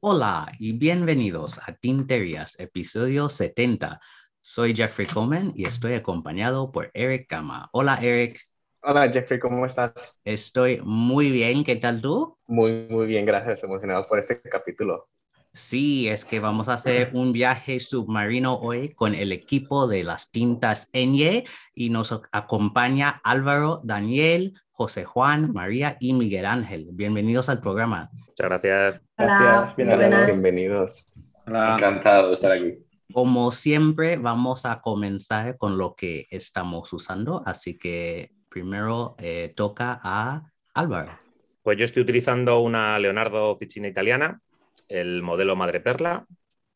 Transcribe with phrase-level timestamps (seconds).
[0.00, 4.00] Hola y bienvenidos a Tinterías, episodio 70.
[4.42, 7.68] Soy Jeffrey Coleman y estoy acompañado por Eric Gama.
[7.72, 8.40] Hola Eric.
[8.82, 10.18] Hola Jeffrey, ¿cómo estás?
[10.24, 12.38] Estoy muy bien, ¿qué tal tú?
[12.46, 15.08] Muy, muy bien, gracias, emocionado por este capítulo.
[15.52, 20.30] Sí, es que vamos a hacer un viaje submarino hoy con el equipo de las
[20.30, 21.44] tintas Enye
[21.74, 26.88] y nos acompaña Álvaro, Daniel, José Juan, María y Miguel Ángel.
[26.92, 28.10] Bienvenidos al programa.
[28.12, 29.00] Muchas gracias.
[29.16, 30.26] Gracias, bienvenidos.
[30.26, 31.06] bienvenidos.
[31.46, 31.74] Hola.
[31.74, 32.78] Encantado de estar aquí.
[33.12, 39.98] Como siempre, vamos a comenzar con lo que estamos usando, así que primero eh, toca
[40.00, 41.10] a Álvaro.
[41.62, 44.40] Pues yo estoy utilizando una Leonardo Ficina italiana,
[44.90, 46.26] el modelo Madre Perla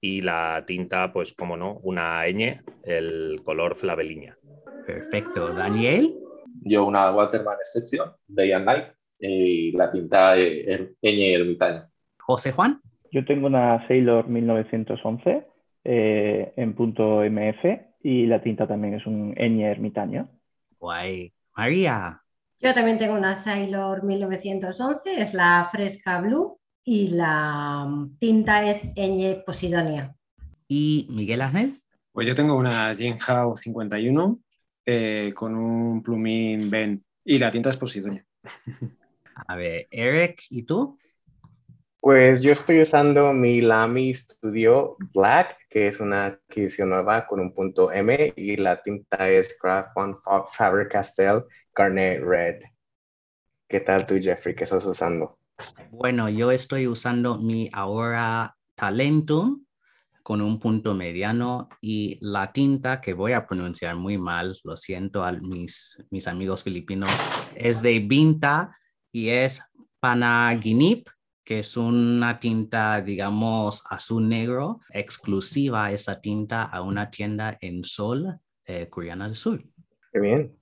[0.00, 4.38] y la tinta, pues como no, una ñ, el color Flaveliña.
[4.86, 5.52] Perfecto.
[5.52, 6.14] Daniel.
[6.62, 8.84] Yo una Waterman Exception, Day and Night,
[9.18, 11.88] y la tinta ñ ermitaño.
[12.18, 12.80] José Juan.
[13.10, 15.46] Yo tengo una Sailor 1911
[15.84, 17.64] eh, en punto MF
[18.02, 20.28] y la tinta también es un ñ ermitaño.
[20.78, 21.32] Guay.
[21.56, 22.20] María.
[22.60, 29.42] Yo también tengo una Sailor 1911, es la Fresca Blue y la tinta es ñ
[29.44, 30.14] Posidonia.
[30.68, 31.80] ¿Y Miguel Ángel?
[32.12, 34.38] Pues yo tengo una Jinhao 51
[34.86, 38.24] eh, con un plumín Ben y la tinta es Posidonia.
[39.46, 40.98] A ver, Eric, ¿y tú?
[42.00, 47.54] Pues yo estoy usando mi Lamy Studio Black, que es una adquisición nueva con un
[47.54, 50.14] punto M y la tinta es Craft One
[50.52, 52.62] Faber-Castell Garnet Red.
[53.66, 54.54] ¿Qué tal tú, Jeffrey?
[54.54, 55.38] ¿Qué estás usando?
[55.90, 59.64] Bueno, yo estoy usando mi Aura Talentum
[60.22, 65.22] con un punto mediano y la tinta que voy a pronunciar muy mal, lo siento
[65.22, 67.10] a mis, mis amigos filipinos,
[67.54, 68.76] es de Vinta
[69.12, 69.60] y es
[70.00, 71.08] Panaginip
[71.44, 78.40] que es una tinta, digamos, azul negro, exclusiva esa tinta a una tienda en Sol,
[78.64, 79.62] eh, Coreana del Sur.
[80.10, 80.56] Qué bien.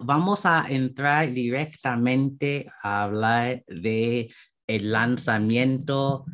[0.00, 4.30] Vamos a entrar directamente a hablar de
[4.66, 6.24] el lanzamiento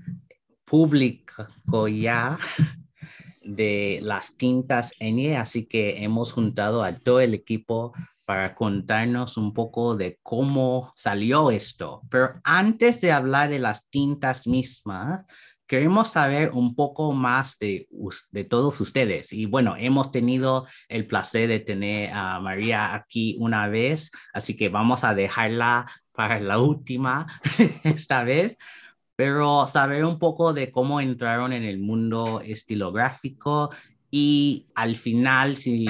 [0.64, 2.38] público ya
[3.42, 7.92] de las tintas ENIE, así que hemos juntado a todo el equipo
[8.24, 12.02] para contarnos un poco de cómo salió esto.
[12.08, 15.24] Pero antes de hablar de las tintas mismas,
[15.72, 17.88] queremos saber un poco más de,
[18.30, 19.32] de todos ustedes.
[19.32, 24.68] Y bueno, hemos tenido el placer de tener a María aquí una vez, así que
[24.68, 27.26] vamos a dejarla para la última
[27.84, 28.58] esta vez
[29.16, 33.70] pero saber un poco de cómo entraron en el mundo estilográfico
[34.10, 35.86] y al final, si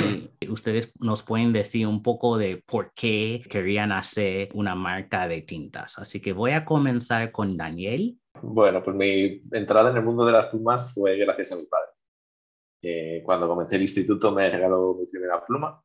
[0.48, 5.98] ustedes nos pueden decir un poco de por qué querían hacer una marca de tintas.
[5.98, 8.20] Así que voy a comenzar con Daniel.
[8.42, 13.22] Bueno, pues mi entrada en el mundo de las plumas fue gracias a mi padre.
[13.24, 15.82] Cuando comencé el instituto me regaló mi primera pluma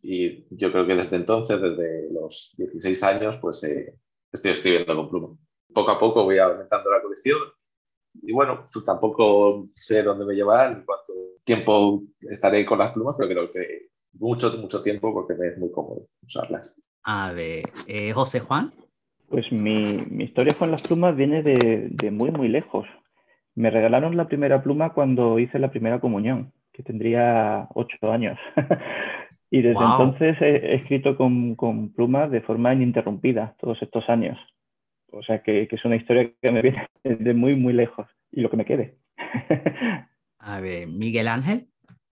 [0.00, 3.98] y yo creo que desde entonces, desde los 16 años, pues eh,
[4.30, 5.36] estoy escribiendo con pluma.
[5.72, 7.38] Poco a poco voy aumentando la colección
[8.22, 11.12] y bueno, pues tampoco sé dónde me llevará, en cuánto
[11.42, 15.72] tiempo estaré con las plumas, pero creo que mucho, mucho tiempo porque me es muy
[15.72, 16.80] cómodo usarlas.
[17.02, 18.70] A ver, eh, José Juan.
[19.28, 22.86] Pues mi, mi, historia con las plumas viene de, de, muy, muy lejos.
[23.54, 28.38] Me regalaron la primera pluma cuando hice la primera comunión, que tendría ocho años.
[29.50, 29.92] y desde wow.
[29.92, 34.38] entonces he, he escrito con, con, plumas de forma ininterrumpida todos estos años.
[35.10, 38.40] O sea que, que, es una historia que me viene de muy, muy lejos y
[38.40, 38.96] lo que me quede.
[40.38, 41.68] A ver, Miguel Ángel.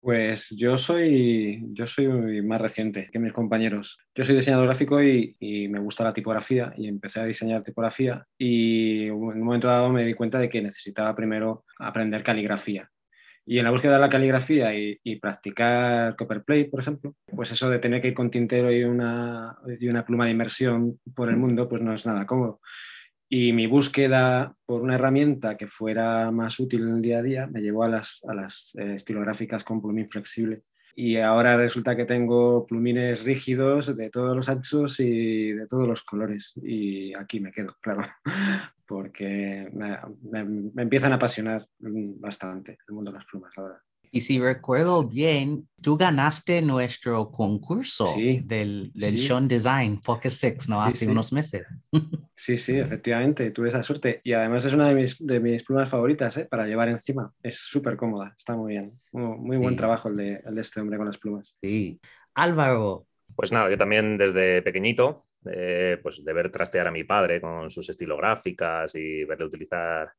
[0.07, 3.99] Pues yo soy, yo soy más reciente que mis compañeros.
[4.15, 5.35] Yo soy diseñador gráfico y,
[5.69, 10.05] me gusta la tipografía y empecé a diseñar tipografía y en un momento dado me
[10.05, 12.89] di cuenta de que necesitaba primero aprender caligrafía.
[13.45, 17.69] Y en la búsqueda de la caligrafía y, y practicar copperplate, por ejemplo, pues eso
[17.69, 21.35] de tener que ir con tintero y una, y una pluma de inmersión por el
[21.35, 22.61] mundo, pues no es nada cómodo.
[23.29, 27.47] Y mi búsqueda por una herramienta que fuera más útil en el día a día
[27.47, 30.61] me llevó a las, a las eh, estilográficas con plumín flexible.
[30.95, 36.03] Y ahora resulta que tengo plumines rígidos de todos los anchos y de todos los
[36.03, 36.59] colores.
[36.63, 38.03] Y aquí me quedo, claro,
[38.87, 43.79] porque me, me, me empiezan a apasionar bastante el mundo de las plumas, la verdad.
[44.17, 49.27] Y si recuerdo bien, tú ganaste nuestro concurso sí, del, del sí.
[49.27, 50.81] Sean Design Focus 6, ¿no?
[50.81, 51.11] Sí, Hace sí.
[51.11, 51.67] unos meses.
[52.33, 54.21] Sí, sí, efectivamente, tuve esa suerte.
[54.23, 56.47] Y además es una de mis, de mis plumas favoritas ¿eh?
[56.49, 57.31] para llevar encima.
[57.43, 58.91] Es súper cómoda, está muy bien.
[59.13, 61.55] Muy, muy buen trabajo el de, el de este hombre con las plumas.
[61.61, 61.99] Sí.
[62.33, 63.05] Álvaro,
[63.35, 67.69] Pues nada, yo también desde pequeñito, eh, pues de ver trastear a mi padre con
[67.69, 70.11] sus estilográficas y verle utilizar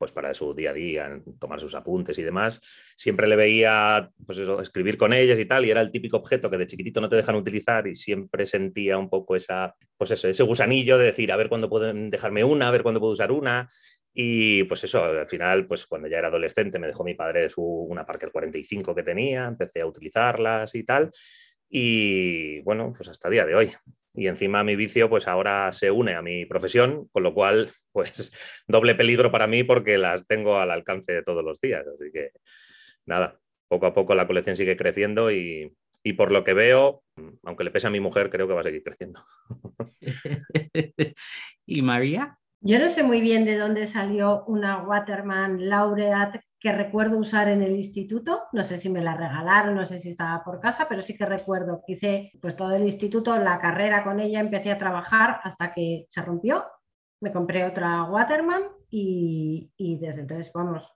[0.00, 2.58] pues para su día a día, tomar sus apuntes y demás,
[2.96, 6.50] siempre le veía pues eso, escribir con ellas y tal, y era el típico objeto
[6.50, 10.26] que de chiquitito no te dejan utilizar y siempre sentía un poco esa, pues eso,
[10.26, 13.30] ese gusanillo de decir, a ver cuándo pueden dejarme una, a ver cuándo puedo usar
[13.30, 13.68] una.
[14.14, 17.62] Y pues eso, al final, pues cuando ya era adolescente me dejó mi padre su,
[17.62, 21.10] una Parker 45 que tenía, empecé a utilizarlas y tal.
[21.68, 23.72] Y bueno, pues hasta día de hoy.
[24.14, 28.32] Y encima mi vicio, pues ahora se une a mi profesión, con lo cual, pues
[28.66, 31.86] doble peligro para mí porque las tengo al alcance de todos los días.
[31.86, 32.30] Así que
[33.06, 35.72] nada, poco a poco la colección sigue creciendo y,
[36.02, 37.02] y por lo que veo,
[37.44, 39.22] aunque le pese a mi mujer, creo que va a seguir creciendo.
[41.66, 42.38] ¿y María?
[42.62, 47.62] Yo no sé muy bien de dónde salió una Waterman Laureate que recuerdo usar en
[47.62, 48.42] el instituto.
[48.52, 51.24] No sé si me la regalaron, no sé si estaba por casa, pero sí que
[51.24, 55.72] recuerdo que hice pues todo el instituto, la carrera con ella, empecé a trabajar hasta
[55.72, 56.64] que se rompió.
[57.20, 60.86] Me compré otra Waterman y, y desde entonces, vamos,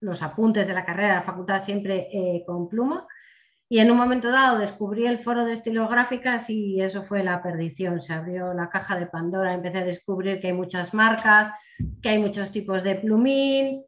[0.00, 3.06] los apuntes de la carrera, la facultad siempre eh, con pluma.
[3.68, 8.00] Y en un momento dado descubrí el foro de estilográficas y eso fue la perdición.
[8.00, 11.52] Se abrió la caja de Pandora, empecé a descubrir que hay muchas marcas,
[12.00, 13.84] que hay muchos tipos de plumín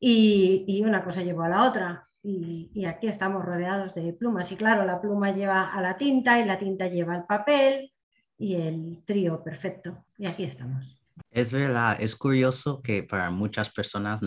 [0.00, 2.08] y, y una cosa llevó a la otra.
[2.22, 4.50] Y, y, aquí estamos rodeados de plumas.
[4.50, 7.92] Y claro, la pluma lleva a la tinta y la tinta lleva al papel
[8.36, 10.04] y el trío perfecto.
[10.18, 11.00] Y aquí estamos.
[11.30, 14.20] Es verdad, es curioso que para muchas personas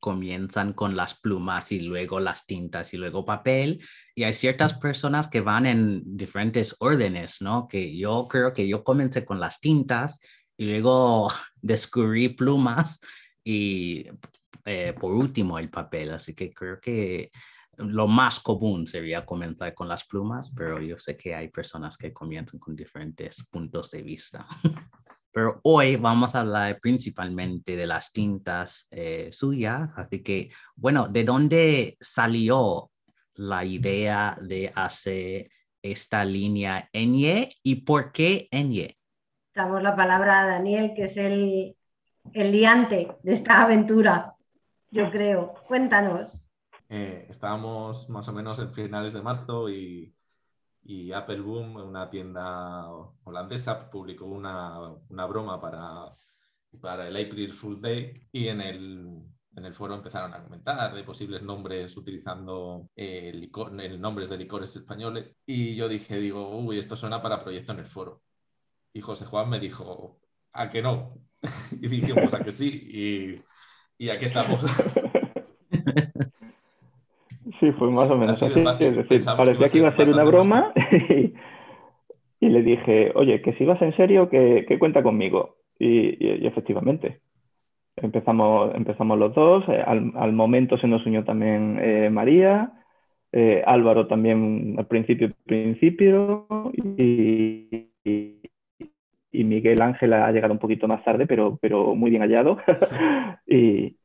[0.00, 3.82] comienzan con las plumas y luego las tintas y luego papel.
[4.14, 7.66] Y hay ciertas personas que van en diferentes órdenes, ¿no?
[7.66, 10.20] Que yo creo que yo comencé con las tintas
[10.56, 11.28] y luego
[11.62, 13.00] descubrí plumas
[13.44, 14.06] y
[14.68, 16.12] eh, por último el papel.
[16.12, 17.30] Así que creo que
[17.78, 22.12] lo más común sería comenzar con las plumas, pero yo sé que hay personas que
[22.12, 24.46] comienzan con diferentes puntos de vista.
[25.30, 31.22] Pero hoy vamos a hablar principalmente de las tintas eh, suyas, así que, bueno, ¿de
[31.22, 32.90] dónde salió
[33.34, 35.50] la idea de hacer
[35.80, 38.98] esta línea Enye y por qué Enye?
[39.54, 41.76] Damos la palabra a Daniel, que es el,
[42.32, 44.34] el liante de esta aventura,
[44.90, 45.54] yo creo.
[45.66, 46.38] Cuéntanos.
[46.88, 50.14] Eh, estábamos más o menos en finales de marzo y
[50.88, 52.88] y Apple Boom, una tienda
[53.24, 56.10] holandesa, publicó una, una broma para,
[56.80, 59.22] para el April Fool Day y en el,
[59.54, 64.74] en el foro empezaron a comentar de posibles nombres utilizando eh, el nombres de licores
[64.76, 68.22] españoles y yo dije, digo, uy, esto suena para proyecto en el foro.
[68.94, 70.20] Y José Juan me dijo,
[70.54, 71.20] ¿a que no?
[71.72, 72.68] y dijimos, ¿a que sí?
[72.90, 73.42] Y,
[73.98, 74.64] y aquí estamos.
[77.60, 78.46] Sí, fue más o menos Así.
[78.46, 80.72] Es decir, parecía que iba a ser una broma
[81.08, 81.32] y,
[82.40, 85.56] y le dije, oye, que si vas en serio, que, que cuenta conmigo.
[85.78, 87.20] Y, y- y efectivamente,
[87.96, 89.64] empezamos, empezamos los dos.
[89.68, 92.72] eh, Al, al momento se nos unió también eh, María,
[93.32, 96.46] eh, Álvaro también al principio, principio,
[96.96, 97.88] y,
[99.40, 102.58] y- Miguel Ángel ha llegado un poquito más tarde, pero, pero muy bien hallado.
[103.46, 103.96] y,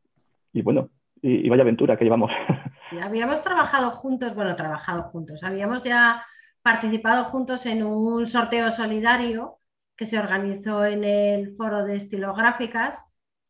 [0.61, 0.89] bueno,
[1.21, 2.31] y, vaya aventura que llevamos.
[3.01, 6.23] Habíamos trabajado juntos, bueno, trabajado juntos, habíamos ya
[6.61, 9.57] participado juntos en un sorteo solidario
[9.97, 13.03] que se organizó en el foro de estilográficas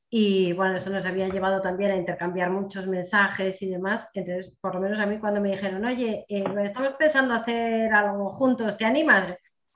[0.09, 4.07] y bueno, eso nos había llevado también a intercambiar muchos mensajes y demás.
[4.13, 8.31] Entonces, por lo menos a mí cuando me dijeron, oye, eh, estamos pensando hacer algo
[8.31, 9.35] juntos, ¿te animas?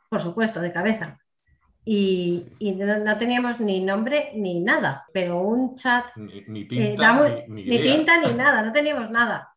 [0.10, 1.18] Por supuesto, de cabeza.
[1.89, 6.98] Y, y no, no teníamos ni nombre ni nada, pero un chat Ni, ni eh,
[6.98, 9.50] tinta, damos- ni, ni tinta ni nada, no teníamos nada.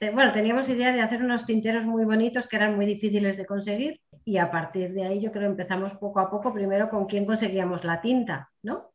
[0.00, 3.46] Eh, Bueno, teníamos idea de hacer unos tinteros muy bonitos que eran muy difíciles de
[3.46, 7.26] conseguir y a partir de ahí yo creo empezamos poco a poco, primero con quién
[7.26, 8.92] conseguíamos la tinta, ¿no?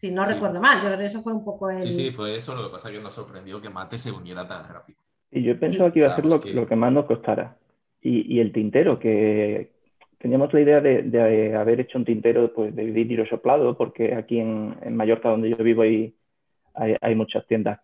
[0.00, 0.34] Si no Sí.
[0.34, 1.82] recuerdo mal, yo creo que eso fue un poco el...
[1.82, 2.54] Sí, sí, fue eso.
[2.54, 4.98] Lo que pasa es que nos sorprendió que Mate se uniera tan rápido.
[5.30, 7.58] Y yo pensaba que iba a ser lo, que- lo que más nos costara.
[8.02, 9.72] Y, y el tintero, que
[10.20, 14.76] teníamos la idea de, haber hecho un tintero pues, de vidrio soplado, porque aquí en,
[14.94, 16.14] Mallorca, donde yo vivo, hay,
[17.16, 17.80] muchas tiendas,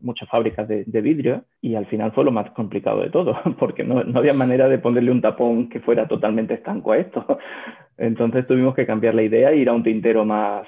[0.00, 3.82] muchas fábricas de, de vidrio, y al final fue lo más complicado de todo, porque
[3.82, 7.38] no, no había manera de ponerle un tapón que fuera totalmente estanco a esto.
[7.96, 10.66] Entonces tuvimos que cambiar la idea e ir a un tintero más,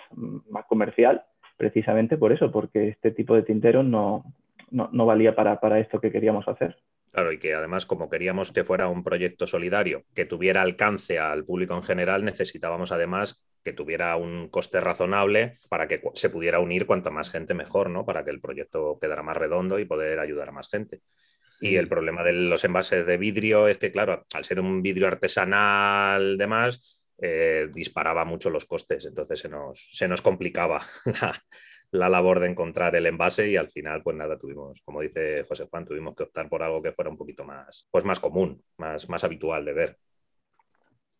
[0.66, 1.23] comercial,
[1.59, 4.25] precisamente por eso, porque este tipo de tinteros no,
[4.71, 6.76] valía para esto que queríamos hacer.
[7.12, 11.45] Claro, y que además, como queríamos que fuera un proyecto solidario que tuviera alcance al
[11.45, 16.87] público en general, necesitábamos además que tuviera un coste razonable para que se pudiera unir
[16.87, 18.07] cuanta más gente mejor, ¿no?
[18.07, 21.02] Para que el proyecto quedara más redondo y poder ayudar a más gente.
[21.61, 25.07] Y el problema de los envases de vidrio es que, claro, al ser un vidrio
[25.07, 29.04] artesanal, demás, eh, disparaba mucho los costes.
[29.04, 30.83] Entonces se nos, se nos complicaba
[31.21, 31.40] la,
[31.92, 35.68] la, labor de encontrar el envase y al final, pues nada, tuvimos, como dice José
[35.70, 39.08] Juan, tuvimos que optar por algo que fuera un poquito más, pues más común, más,
[39.08, 39.99] más habitual de ver.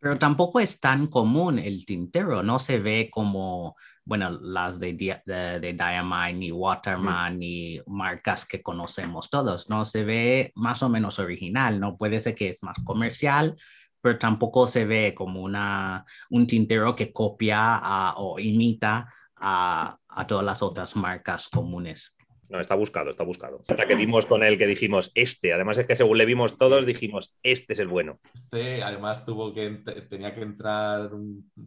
[0.01, 5.61] Pero tampoco es tan común el tintero, no se ve como, bueno, las de, de,
[5.61, 11.21] de Diamine ni Waterman ni marcas que conocemos todos, no se ve más o menos
[11.21, 13.55] original, no puede ser que es más comercial,
[14.01, 19.09] pero tampoco se ve como una, un tintero que copia o imita
[19.43, 22.17] a, a todas las otras marcas comunes
[22.53, 23.61] no, está buscado, está buscado.
[23.67, 25.55] Hasta que vimos con él que dijimos, este.
[25.55, 28.19] Además es que según le vimos todos, dijimos, este es el bueno.
[28.35, 29.71] Este, además, tuvo que
[30.11, 31.11] tenía que entrar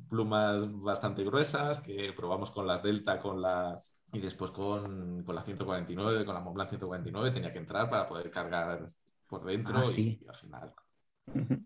[0.07, 3.99] plumas bastante gruesas, que probamos con las Delta, con las.
[4.13, 8.29] Y después con, con la 149, con la Montblanc 149, tenía que entrar para poder
[8.29, 8.87] cargar
[9.27, 9.79] por dentro.
[9.79, 10.73] Ah, y, al final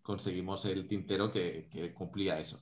[0.02, 2.58] conseguimos el tintero que, que cumplía eso.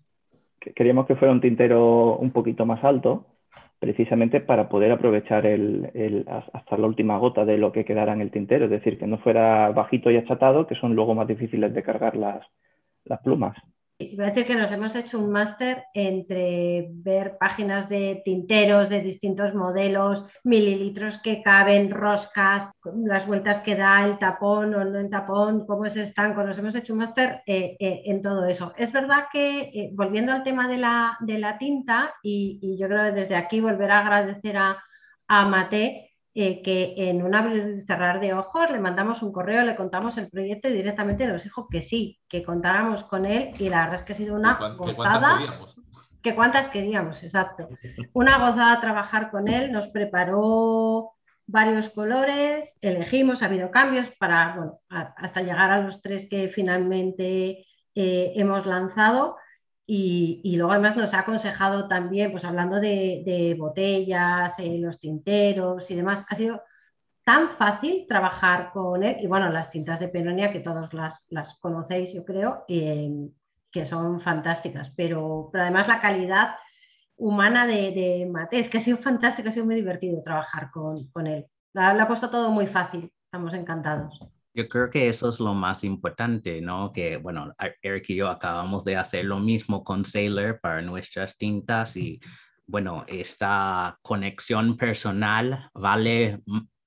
[0.59, 3.36] Queríamos que fuera un tintero un poquito más alto
[3.79, 8.31] precisamente para poder aprovechar el, hasta la última gota de lo que quedara en el
[8.31, 11.83] tintero, es decir, que no fuera bajito y achatado, que son luego más difíciles de
[11.83, 13.55] cargar las plumas.
[13.99, 19.01] Voy a decir que nos hemos hecho un máster entre ver páginas de tinteros de
[19.01, 25.09] distintos modelos, mililitros que caben, roscas, las vueltas que da el tapón o no el
[25.09, 26.43] tapón, cómo es estanco.
[26.43, 28.71] Nos hemos hecho un máster eh, eh, en todo eso.
[28.77, 33.05] Es verdad que, eh, volviendo al tema de la, de la tinta, y, yo creo
[33.05, 34.77] que desde aquí volver a agradecer a,
[35.27, 36.06] a Mate,
[36.39, 40.19] eh, que en un abrir y cerrar de ojos le mandamos un correo, le contamos
[40.19, 43.95] el proyecto y directamente nos dijo que sí, que contáramos con él y la verdad
[43.95, 45.39] es que ha sido una ¿Que gozada.
[45.39, 45.81] queríamos?
[46.21, 47.67] Que cuántas queríamos, exacto.
[48.13, 51.13] Una gozada trabajar con él, nos preparó
[51.47, 57.65] varios colores, elegimos, ha habido cambios para, bueno, hasta llegar a los tres que finalmente
[57.95, 59.37] eh, hemos lanzado
[59.89, 65.95] y, luego además nos ha aconsejado también, pues hablando de, botellas, eh, los tinteros y
[65.95, 66.61] demás, ha sido
[67.23, 69.17] tan fácil trabajar con él.
[69.21, 73.09] Y bueno, las cintas de Penonia, que todos las, las conocéis, yo creo, eh,
[73.71, 74.91] que son fantásticas.
[74.97, 76.55] Pero, pero además la calidad
[77.15, 81.07] humana de, de Mate, es que ha sido fantástico, ha sido muy divertido trabajar con,
[81.11, 81.47] con él.
[81.73, 84.19] Lo ha puesto todo muy fácil, estamos encantados.
[84.57, 86.91] Yo creo que eso es lo más importante, ¿no?
[86.91, 91.95] Que, bueno, Eric y yo acabamos de hacer lo mismo con Sailor para nuestras tintas
[91.95, 92.19] y,
[92.65, 96.39] bueno, esta conexión personal vale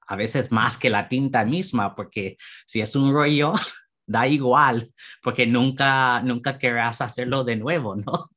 [0.05, 2.37] a veces más que la tinta misma, porque
[2.67, 3.53] si es un rollo,
[4.05, 8.31] da igual, porque nunca, nunca querrás hacerlo de nuevo, ¿no?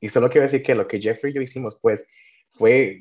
[0.00, 2.06] Y solo quiero decir que lo que Jeffrey y yo hicimos, pues,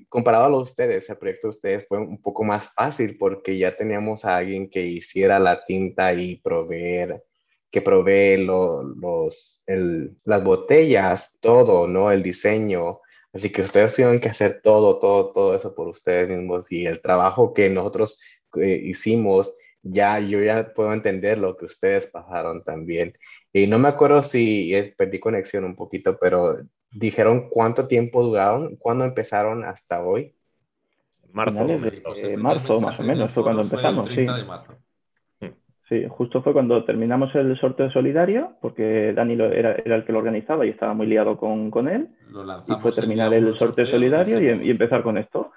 [0.09, 3.75] comparado a los ustedes, el proyecto de ustedes fue un poco más fácil porque ya
[3.75, 7.23] teníamos a alguien que hiciera la tinta y proveer,
[7.69, 9.63] que provee los,
[10.25, 12.11] las botellas, todo, ¿no?
[12.11, 12.99] El diseño.
[13.33, 17.01] Así que ustedes tuvieron que hacer todo, todo, todo eso por ustedes mismos y el
[17.01, 18.19] trabajo que nosotros
[18.55, 23.17] eh, hicimos, ya yo ya puedo entender lo que ustedes pasaron también.
[23.53, 26.57] Y no me acuerdo si es, perdí conexión un poquito, pero
[26.91, 30.35] dijeron cuánto tiempo duraron, cuándo empezaron hasta hoy.
[31.31, 34.09] Marzo, de, marzo más o menos fue cuando empezamos.
[34.09, 34.27] sí.
[35.87, 40.19] sí, justo fue cuando terminamos el sorteo solidario, porque Dani era, era, el que lo
[40.19, 42.09] organizaba y estaba muy liado con, con él.
[42.67, 45.51] y fue terminar el, sorteo, solidario y, y, empezar con esto.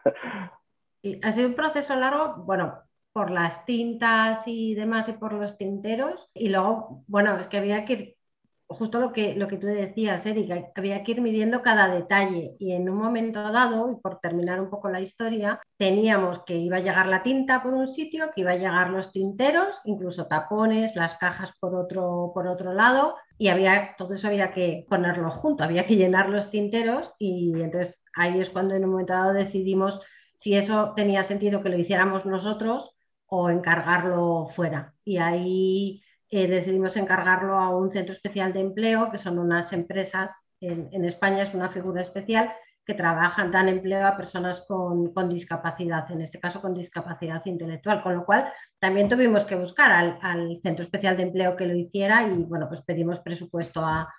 [1.02, 2.78] Y ha sido un proceso largo, bueno,
[3.12, 6.30] por las tintas y demás y por los tinteros.
[6.34, 8.16] Y luego, bueno, es que había que ir
[8.66, 12.72] justo lo que, lo que tú decías, Erika, había que ir midiendo cada detalle y
[12.72, 16.80] en un momento dado, y por terminar un poco la historia, teníamos que iba a
[16.80, 21.16] llegar la tinta por un sitio, que iba a llegar los tinteros, incluso tapones, las
[21.18, 25.86] cajas por otro, por otro lado, y había, todo eso había que ponerlo junto, había
[25.86, 30.00] que llenar los tinteros y entonces ahí es cuando en un momento dado decidimos
[30.38, 32.94] si eso tenía sentido que lo hiciéramos nosotros
[33.26, 34.94] o encargarlo fuera.
[35.04, 36.03] Y ahí
[36.36, 41.44] eh, decidimos encargarlo a un centro especial de empleo, que son unas empresas, en, España
[41.44, 42.50] es una figura especial,
[42.84, 48.16] que trabajan, dan empleo a personas con, discapacidad, en este caso con discapacidad intelectual, con
[48.16, 52.42] lo cual también tuvimos que buscar al, centro especial de empleo que lo hiciera y
[52.42, 54.12] bueno, pues pedimos presupuesto a,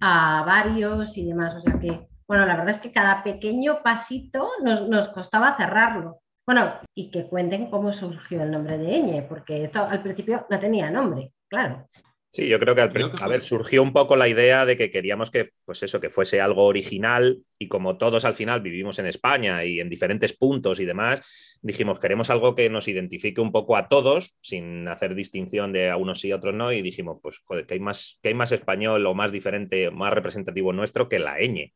[0.00, 4.86] varios y demás, o sea que, bueno, la verdad es que cada pequeño pasito nos,
[4.86, 6.20] nos costaba cerrarlo.
[6.46, 10.58] Bueno, y que cuenten cómo surgió el nombre de Eñe, porque esto al principio no
[10.58, 11.88] tenía nombre claro.
[12.34, 14.76] Sí, yo creo que, al, Creo que a ver, surgió un poco la idea de
[14.76, 18.98] que queríamos que, pues eso, que fuese algo original y como todos al final vivimos
[18.98, 23.52] en España y en diferentes puntos y demás, dijimos, queremos algo que nos identifique un
[23.52, 26.82] poco a todos sin hacer distinción de a unos sí y a otros no y
[26.82, 30.72] dijimos, pues joder, que hay más, que hay más español o más diferente, más representativo
[30.72, 31.72] nuestro que la ñ,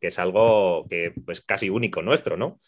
[0.00, 2.58] que es algo que pues casi único nuestro, ¿no?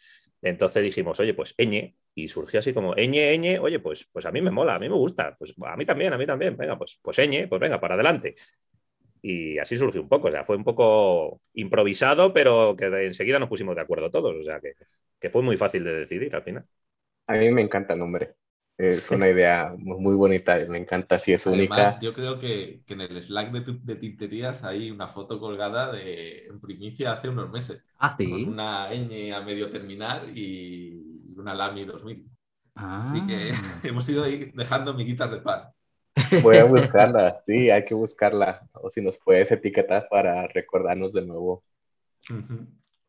[0.45, 4.33] Entonces dijimos, oye, pues ñ, y surgió así como ñ, ñ, oye, pues, pues a
[4.33, 6.77] mí me mola, a mí me gusta, pues a mí también, a mí también, venga,
[6.79, 7.17] pues, pues
[7.49, 8.35] pues venga, para adelante.
[9.23, 13.49] Y así surgió un poco, o sea, fue un poco improvisado, pero que enseguida nos
[13.49, 14.75] pusimos de acuerdo todos, o sea, que,
[15.21, 16.67] que fue muy fácil de decidir al final.
[17.27, 18.35] A mí me encanta el nombre.
[18.79, 21.83] Es una idea muy bonita me encanta si es única.
[21.83, 25.39] Además, yo creo que, que en el Slack de, tu- de tinterías hay una foto
[25.39, 28.47] colgada de en primicia hace unos meses, Ah, con sí.
[28.47, 30.95] una ñ a medio terminar y
[31.37, 32.31] una Lamy 2000.
[32.77, 32.99] Ah.
[32.99, 33.53] Así que
[33.85, 35.69] hemos ido ahí dejando miguitas de pan.
[36.37, 38.69] Voy a buscarla, sí, hay que buscarla.
[38.75, 41.65] O si nos puedes etiquetar para recordarnos de nuevo.
[42.31, 42.57] Ujú.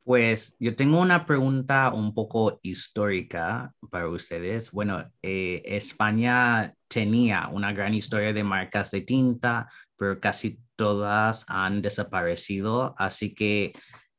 [0.05, 4.69] Pues yo tengo una pregunta un poco histórica para ustedes.
[4.69, 11.81] Bueno, eh, España tenía una gran historia de marcas de tinta, pero casi todas han
[11.81, 12.93] desaparecido.
[12.99, 13.73] Así que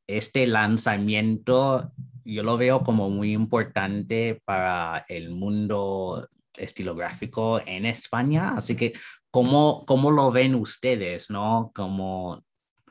[0.07, 1.93] este lanzamiento
[2.25, 6.27] yo lo veo como muy importante para el mundo
[6.57, 8.55] estilográfico en España.
[8.57, 8.91] Así que,
[9.31, 11.71] ¿cómo, cómo lo ven ustedes, no?
[11.73, 12.43] Como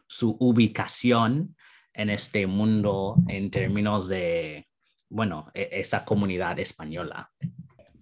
[0.06, 1.55] su ubicación
[1.96, 4.66] en este mundo en términos de,
[5.08, 7.30] bueno, e- esa comunidad española.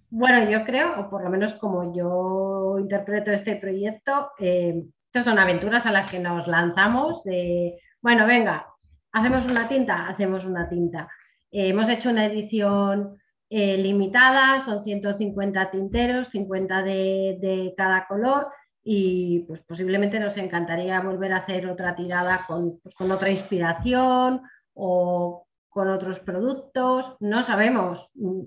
[0.09, 5.39] Bueno, yo creo, o por lo menos como yo interpreto este proyecto, eh, estas son
[5.39, 8.67] aventuras a las que nos lanzamos de, bueno, venga,
[9.11, 11.09] hacemos una tinta, hacemos una tinta.
[11.51, 13.17] Eh, hemos hecho una edición
[13.49, 18.47] eh, limitada, son 150 tinteros, 50 de, de cada color
[18.87, 24.43] y pues posiblemente nos encantaría volver a hacer otra tirada con, pues, con otra inspiración
[24.75, 28.41] o con otros productos, no sabemos mm,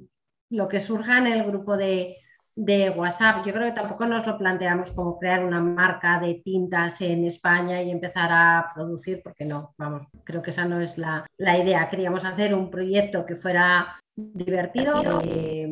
[0.51, 2.19] lo que surja en el grupo de,
[2.55, 3.45] de WhatsApp.
[3.45, 7.83] Yo creo que tampoco nos lo planteamos como crear una marca de tintas en España
[7.83, 11.91] y empezar a producir, porque no, vamos, creo que esa no es la, la idea.
[11.91, 15.69] Queríamos hacer un proyecto que fuera divertido, eh,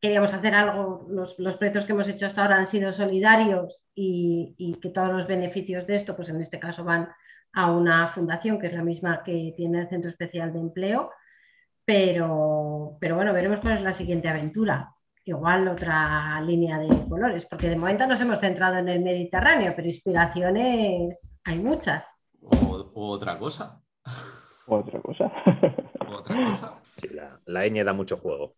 [0.00, 4.54] queríamos hacer algo, los, los proyectos que hemos hecho hasta ahora han sido solidarios y,
[4.58, 7.08] y que todos los beneficios de esto, pues en este caso van
[7.52, 11.10] a una fundación que es la misma que tiene el Centro Especial de Empleo,
[11.84, 14.90] pero, pero bueno, veremos cuál es la siguiente aventura.
[15.26, 19.88] Igual otra línea de colores, porque de momento nos hemos centrado en el Mediterráneo, pero
[19.88, 22.04] inspiraciones hay muchas.
[22.42, 23.82] O, o otra cosa.
[24.66, 25.32] Otra cosa.
[26.06, 26.80] o otra cosa.
[26.82, 28.56] Sí, la, la ñ da mucho juego.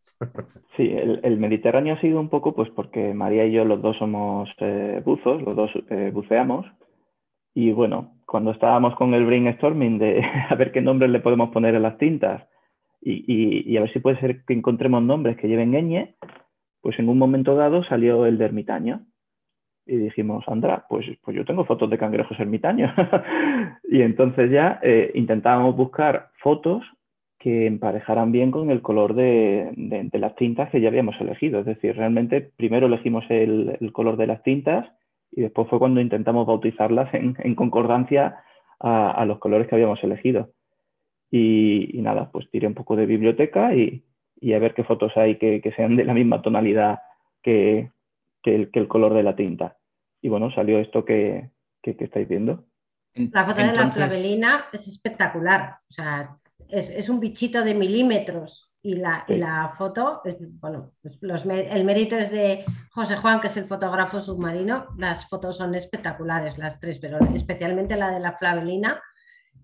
[0.77, 4.49] Sí, el, Mediterráneo ha sido un poco pues porque María y yo los dos somos
[4.59, 6.67] eh, buzos, los dos eh, buceamos.
[7.55, 11.77] Y bueno, cuando estábamos con el brainstorming de a ver qué nombres le podemos poner
[11.77, 12.49] a las tintas
[13.01, 16.17] y a ver si puede ser que encontremos nombres que lleven ñ,
[16.87, 19.07] pues en un momento dado salió el de ermitaño.
[19.87, 22.93] Y dijimos, Andra, pues, pues yo tengo fotos de cangrejos ermitaños.
[23.91, 26.85] y entonces ya eh, intentábamos buscar fotos
[27.47, 31.61] que emparejaran bien con el color de, de- de las tintas que ya habíamos elegido.
[31.61, 34.85] Es decir, realmente primero elegimos el, el color de las tintas
[35.31, 38.39] y después fue cuando intentamos bautizarlas en, en concordancia
[38.81, 40.51] a, a los colores que habíamos elegido.
[41.31, 44.03] Y, y nada, pues tiré un poco de biblioteca y,
[44.41, 46.99] y a ver qué fotos hay que, que sean de la misma tonalidad
[47.43, 47.93] que,
[48.43, 49.77] que el, que el color de la tinta.
[50.21, 52.65] Y bueno, salió esto que, que- que estáis viendo.
[53.15, 53.73] En- La foto de la
[54.09, 55.77] flavelina es espectacular.
[55.89, 56.37] O sea,
[56.69, 61.45] es, es un bichito de milímetros y la, y la foto, es- bueno, pues los
[61.45, 64.87] el mérito es de José Juan, que es el fotógrafo submarino.
[64.97, 69.03] Las fotos son espectaculares, las tres, pero especialmente la de la flavelina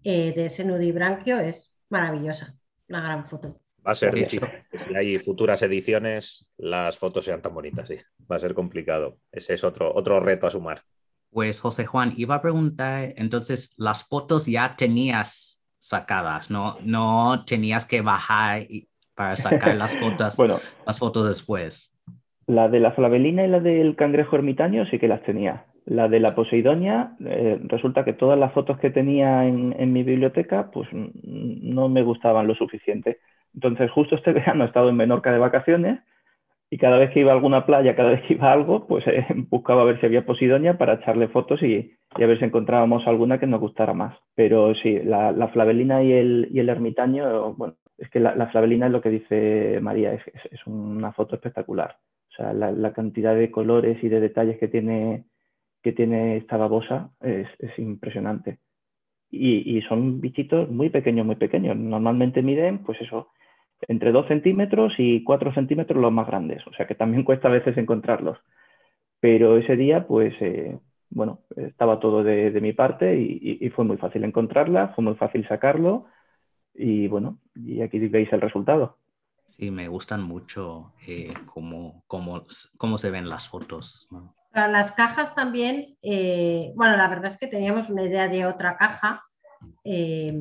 [0.05, 2.55] eh, de ese nudibranquio es maravillosa.
[2.89, 3.61] Una gran foto.
[3.87, 4.41] Va a ser difícil.
[4.71, 7.97] que Si hay futuras ediciones, las fotos sean tan bonitas, sí.
[8.31, 9.19] Va a ser complicado.
[9.31, 10.83] Ese es otro, otro reto a sumar.
[11.31, 15.52] Pues José Juan, iba a preguntar, entonces las fotos ya tenías
[15.83, 18.63] sacadas, no, no tenías que bajar
[19.17, 21.93] para sacar las fotos, Bueno, las fotos después.
[22.47, 25.65] La de la flavelina y la del cangrejo ermitaño sí que las tenía.
[25.85, 30.05] La de la Poseidonia, eh, resulta que todas las fotos que tenía en, en mi
[30.05, 33.19] biblioteca, pues no me gustaban lo suficiente.
[33.53, 35.99] Entonces, justo este verano he estado en Menorca de vacaciones
[36.73, 39.07] y cada vez que iba a alguna playa, cada vez que iba a algo, pues
[39.07, 43.39] eh, buscaba ver si había Posidonia para echarle fotos y, a ver si encontrábamos alguna
[43.39, 44.17] que nos gustara más.
[44.35, 48.47] Pero sí, la, la flavelina y el, y el ermitaño, bueno, es que la, la
[48.49, 51.99] flavelina es lo que dice María, es, es- es una foto espectacular.
[52.31, 55.25] O sea, la, la cantidad de colores y de detalles que tiene,
[55.83, 58.61] que tiene esta babosa es, impresionante.
[59.31, 61.77] Y, y, son bichitos muy pequeños, muy pequeños.
[61.77, 63.29] Normalmente miden, pues eso,
[63.89, 66.67] entre 2 centímetros y 4 centímetros los más grandes.
[66.67, 68.39] O sea que también cuesta a veces encontrarlos.
[69.21, 70.79] Pero ese día, pues, eh,
[71.11, 76.07] bueno, estaba todo de, mi parte y, fue muy fácil encontrarla, fue muy fácil sacarlo
[76.75, 78.97] y bueno, y aquí veis el resultado.
[79.45, 82.43] Sí, me gustan mucho eh, cómo, cómo,
[82.79, 84.09] cómo, se ven las fotos.
[84.55, 89.25] las cajas también, eh, bueno, la verdad es que teníamos una idea de otra caja,
[89.85, 90.33] eh,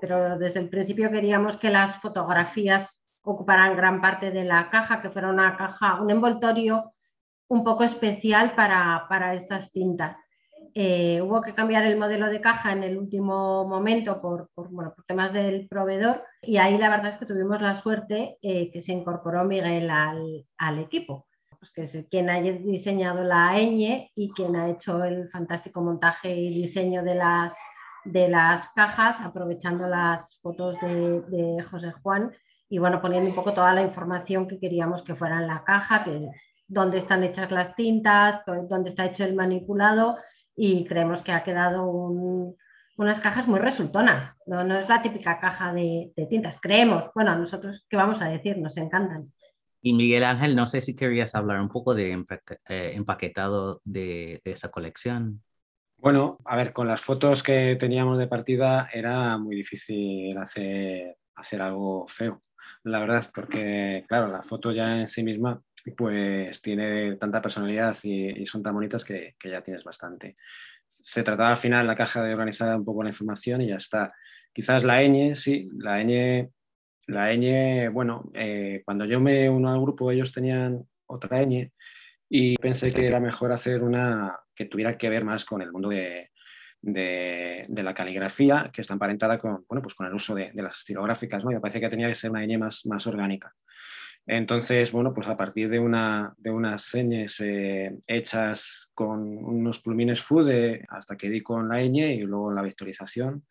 [0.00, 5.10] pero desde el principio queríamos que las fotografías ocuparan gran parte de la caja, que
[5.10, 6.92] fuera una caja, un envoltorio
[7.48, 10.16] un poco especial para, estas tintas.
[10.74, 14.48] Eh, hubo que cambiar el modelo de caja en el último momento por,
[15.06, 18.92] temas del proveedor y ahí la verdad es que tuvimos la suerte eh, que se
[18.92, 21.26] incorporó Miguel al, equipo,
[21.58, 26.34] pues que es quien ha diseñado la ñ y quien ha hecho el fantástico montaje
[26.34, 27.54] y diseño de las,
[28.04, 32.32] de las cajas, aprovechando las fotos de, de José Juan
[32.68, 36.04] y bueno, poniendo un poco toda la información que queríamos que fuera en la caja,
[36.04, 36.30] que
[36.66, 40.16] dónde están hechas las tintas, dónde está hecho el manipulado
[40.56, 41.84] y creemos que ha quedado
[42.96, 44.34] unas cajas muy resultonas.
[44.46, 47.04] No, no es la típica caja de, tintas, creemos.
[47.14, 48.56] Bueno, a nosotros, ¿qué vamos a decir?
[48.56, 49.30] Nos encantan.
[49.82, 52.24] Y Miguel Ángel, no sé si querías hablar un poco de
[52.68, 55.42] eh, empaquetado de, esa colección.
[56.02, 61.62] Bueno, a ver, con las fotos que teníamos de partida era muy difícil hacer, hacer
[61.62, 62.42] algo feo,
[62.82, 65.62] la verdad, porque claro, la foto ya en sí misma
[65.96, 70.34] pues tiene tanta personalidad y, son tan bonitas que, ya tienes bastante.
[70.88, 74.12] Se trataba al final la caja de organizar un poco la información y ya está.
[74.52, 76.50] Quizás la ñ, sí, la ñ,
[77.06, 81.70] la ñ bueno, eh, cuando yo me uno al grupo ellos tenían otra ñ
[82.28, 85.88] y pensé que era mejor hacer una que tuviera que ver más con el mundo
[85.88, 86.28] de,
[86.82, 91.44] la caligrafía, que está emparentada con, bueno, pues con el uso de, las estilográficas.
[91.44, 91.50] ¿no?
[91.50, 93.54] me parece que tenía que ser una ñ más, más orgánica.
[94.26, 100.20] Entonces, bueno, pues a partir de, una, de unas señas eh, hechas con unos plumines
[100.22, 103.44] FUDE hasta que di con la ñ y luego la vectorización,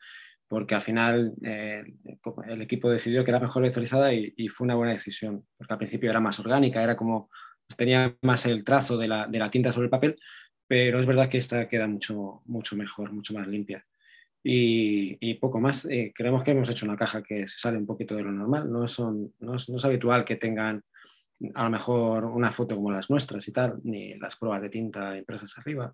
[0.48, 1.84] porque al final eh,
[2.48, 6.10] el equipo decidió que era mejor vectorizada y, fue una buena decisión, porque al principio
[6.10, 7.30] era más orgánica, era como
[7.78, 10.20] tenía más el trazo de la, de la tinta sobre el papel,
[10.71, 13.86] pero es verdad que esta queda mucho, mucho mejor, mucho más limpia.
[14.41, 15.84] Y, poco más.
[15.84, 18.71] Eh, creemos que hemos hecho una caja que se sale un poquito de lo normal.
[18.71, 20.81] No, son, no, es, habitual que tengan
[21.55, 25.17] a lo mejor una foto como las nuestras y tal, ni las pruebas de tinta
[25.17, 25.93] impresas arriba.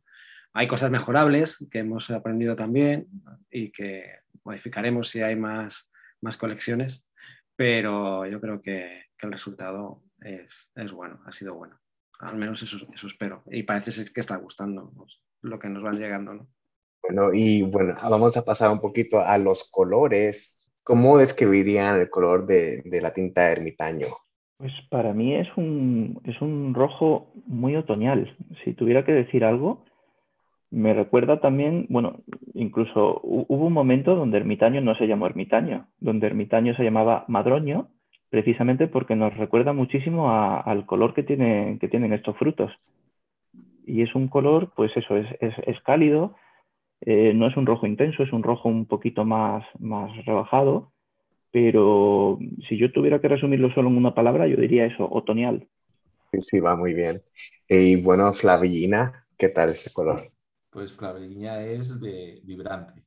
[0.54, 3.08] Hay cosas mejorables que hemos aprendido también
[3.50, 5.90] y que modificaremos si hay más,
[6.22, 7.04] más colecciones,
[7.56, 11.80] pero yo creo que, el resultado es, es, bueno, ha sido bueno.
[12.20, 13.44] Al menos eso, eso espero.
[13.52, 14.92] Y parece que está gustando
[15.42, 16.34] lo que nos van llegando.
[16.34, 16.48] ¿no?
[17.04, 20.56] Bueno, y bueno, vamos a pasar un poquito a los colores.
[20.84, 24.08] ¿Cómo describirían el color de, la tinta ermitaño?
[24.58, 28.36] Pues para mí es un, es un rojo muy otoñal.
[28.64, 29.86] Si tuviera que decir algo,
[30.72, 32.22] me recuerda también, bueno,
[32.54, 37.90] incluso hubo un momento donde ermitaño no se llamó ermitaño, donde ermitaño se llamaba madroño,
[38.30, 42.72] precisamente porque nos recuerda muchísimo al color que, tiene, que tienen estos frutos.
[43.86, 46.36] Y es un color, pues eso, es, es cálido,
[47.02, 50.92] eh, no es un rojo intenso, es un rojo un poquito más, más rebajado,
[51.52, 55.68] pero si yo tuviera que resumirlo solo en una palabra, yo diría eso, otoñal.
[56.32, 57.22] Sí, sí, va muy bien.
[57.70, 60.32] Y bueno, Flavillina, ¿qué tal ese color?
[60.70, 63.04] Pues Flavillina es vibrante.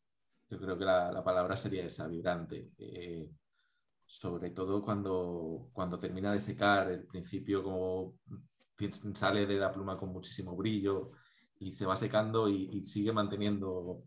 [0.48, 2.70] Yo creo que la, palabra sería esa, vibrante.
[2.78, 3.28] Eh,
[4.10, 8.16] sobre todo cuando, cuando termina de secar, el principio como
[9.14, 11.12] sale de la pluma con muchísimo brillo,
[11.60, 14.02] y se va secando y, sigue manteniendo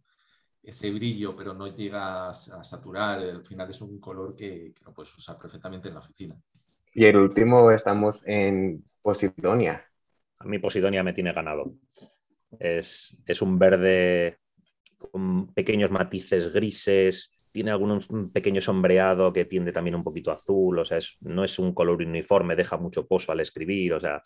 [0.61, 3.19] ese brillo, pero no llega a, saturar.
[3.19, 6.35] Al final es un color que, lo puedes usar perfectamente en la oficina.
[6.93, 9.85] Y el último estamos en Posidonia.
[10.39, 11.75] A mí Posidonia me tiene ganado.
[12.59, 14.39] Es, es un verde
[14.97, 20.83] con pequeños matices grises, tiene algún pequeño sombreado que tiende también un poquito azul, o
[20.83, 24.21] sea, no es un color uniforme, deja mucho pozo al escribir, o sea,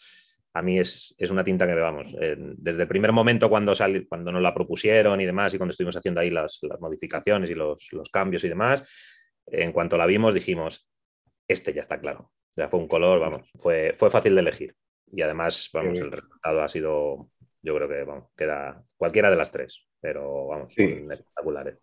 [0.54, 2.16] a mí es, una tinta que, vamos,
[2.58, 3.74] desde el primer momento cuando,
[4.08, 7.90] cuando nos la propusieron y demás, y cuando estuvimos haciendo ahí las, modificaciones y los,
[8.12, 10.90] cambios y demás, en cuanto la vimos dijimos,
[11.48, 12.32] este ya está claro.
[12.56, 14.76] Ya fue un color, vamos, fue, fue fácil de elegir.
[15.12, 17.30] Y además, vamos, el resultado ha sido,
[17.62, 21.78] yo creo que, vamos, queda cualquiera de las tres, pero vamos, espectaculares.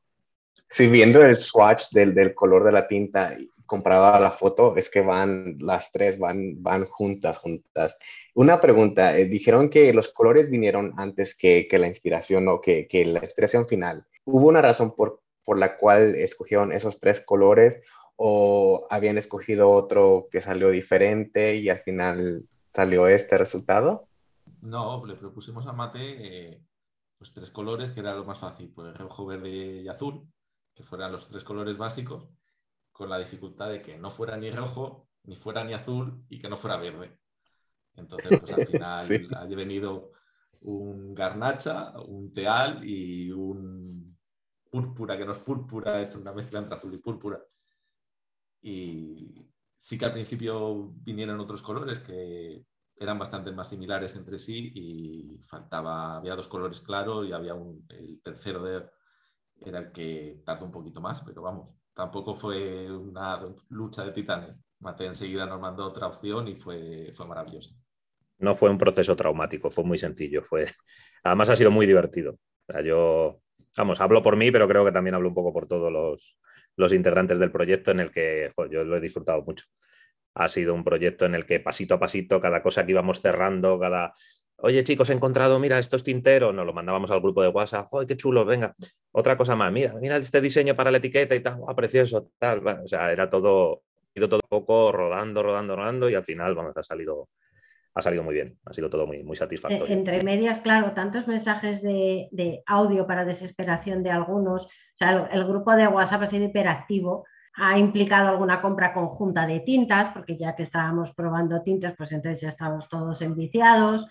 [0.69, 5.01] Sí, viendo el swatch del, color de la tinta, comparado a la foto es que
[5.01, 7.97] van, las tres van, van juntas, juntas.
[8.35, 12.89] Una pregunta, eh, dijeron que los colores vinieron antes que, que la inspiración o que,
[12.89, 14.07] que, la inspiración final.
[14.25, 17.83] ¿Hubo una razón por, por la cual escogieron esos tres colores
[18.17, 24.09] o habían escogido otro que salió diferente y al final salió este resultado?
[24.63, 26.61] No, le propusimos a Mate eh,
[27.19, 30.27] pues tres colores que era lo más fácil, pues rojo, verde y azul,
[30.75, 32.29] que fueran los tres colores básicos,
[32.93, 36.49] con la dificultad de que no fuera ni rojo, ni fuera ni azul y que
[36.49, 37.19] no fuera verde.
[37.97, 40.13] Entonces, pues al final ha venido
[40.61, 44.17] un garnacha, un teal y un
[44.71, 47.41] púrpura, que no es púrpura, es una mezcla entre azul y púrpura.
[48.63, 52.65] Y sí que al principio vinieron otros colores que
[52.97, 57.85] eran bastante más similares entre sí y faltaba, había dos colores claros y había un,
[57.91, 58.89] el tercero de,
[59.71, 64.65] era el que tardó un poquito más, pero vamos, tampoco fue una lucha de titanes.
[64.81, 67.75] Mate enseguida nos mandó otra opción y fue, fue maravilloso.
[68.39, 70.43] No fue un proceso traumático, fue muy sencillo.
[70.43, 70.67] Fue...
[71.23, 72.39] Además ha sido muy divertido.
[72.85, 73.41] yo,
[73.77, 76.39] vamos, hablo por mí, pero creo que también hablo un poco por todos los,
[76.77, 79.65] los integrantes del proyecto en el que yo lo he disfrutado mucho.
[80.35, 83.79] Ha sido un proyecto en el que pasito a pasito, cada cosa que íbamos cerrando,
[83.79, 84.13] cada,
[84.59, 88.07] oye chicos, he encontrado, mira, estos tinteros, nos lo mandábamos al grupo de WhatsApp, ¡ay,
[88.07, 88.45] qué chulo!
[88.45, 88.75] Venga,
[89.13, 92.31] otra cosa más, mira, mira este diseño para la etiqueta y tal, ¡ah, precioso!
[92.39, 93.83] Tal, o sea, era todo,
[94.15, 97.29] ido todo poco rodando, rodando, rodando y al final, vamos, ha salido,
[97.95, 99.93] ha salido muy bien, ha sido todo muy, muy satisfactorio.
[99.93, 105.45] Entre medias, claro, tantos mensajes de, de audio para desesperación de algunos, o sea, el,
[105.45, 110.57] grupo de WhatsApp ha sido hiperactivo, ha implicado alguna compra conjunta de tintas, porque ya
[110.57, 114.07] que estábamos probando tintas, pues entonces ya estábamos todos enviciados.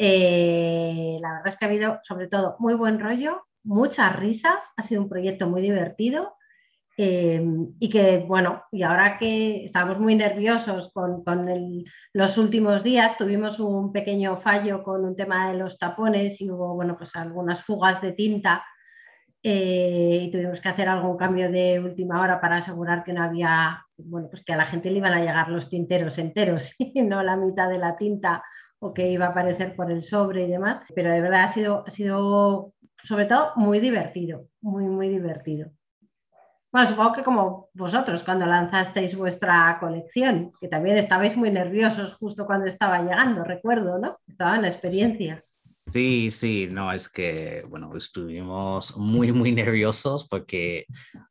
[0.00, 4.84] Eh, la verdad es que ha habido, sobre todo, muy buen rollo, muchas risas, ha
[4.84, 6.36] sido un proyecto muy divertido
[6.96, 7.44] eh,
[7.80, 11.24] y que, bueno, y ahora que estábamos muy nerviosos con,
[12.12, 16.74] los últimos días, tuvimos un pequeño fallo con un tema de los tapones y hubo,
[16.74, 18.64] bueno, pues algunas fugas de tinta
[19.42, 23.84] eh, y tuvimos que hacer algún cambio de última hora para asegurar que no había,
[23.96, 27.22] bueno, pues que a la gente le iban a llegar los tinteros enteros y no
[27.24, 28.44] la mitad de la tinta
[28.80, 30.80] o que iba a aparecer por el sobre y demás.
[30.94, 35.70] Pero de verdad ha sido, ha sido sobre todo muy divertido, muy, muy divertido.
[36.70, 42.44] Bueno, supongo que como vosotros cuando lanzasteis vuestra colección, que también estabais muy nerviosos justo
[42.44, 44.18] cuando estaba llegando, recuerdo, ¿no?
[44.26, 45.42] Estaba en la experiencia.
[45.90, 50.84] Sí, sí, no, es que, bueno, estuvimos muy, muy nerviosos porque,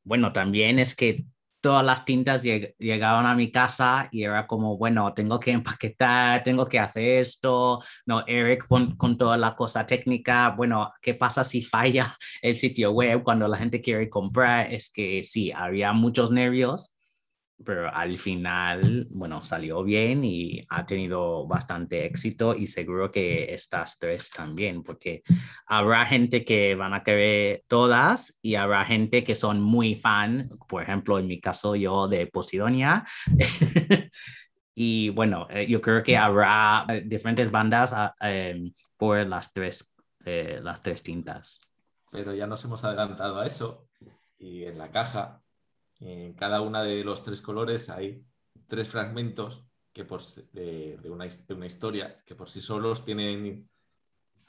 [0.04, 1.26] bueno, también es que
[1.68, 6.66] todas las tintas llegaban a mi casa y era como, bueno, tengo que empaquetar, tengo
[6.66, 11.62] que hacer esto, no, Eric con, con, toda la cosa técnica, bueno, ¿qué pasa si
[11.62, 14.74] falla el sitio web cuando la gente quiere comprar?
[14.74, 16.94] Es que sí, había muchos nervios
[17.66, 23.98] pero al final, bueno, salió bien y ha tenido bastante éxito y seguro que estas
[23.98, 25.24] tres también, porque
[25.66, 30.84] habrá gente que van a querer todas y habrá gente que son muy fan, por
[30.84, 33.06] ejemplo, en mi caso yo de Posidonia.
[34.76, 39.96] y bueno, eh, yo creo que habrá eh, diferentes bandas ah, em, por las tres,
[40.26, 41.60] eh, las tres tintas.
[42.12, 43.88] Pero ya nos hemos adelantado a eso
[44.38, 45.42] y en la caja
[46.00, 48.24] en cada una de los tres colores hay
[48.68, 50.22] tres fragmentos que por,
[50.54, 53.68] de, una, una, historia que por sí solos tienen,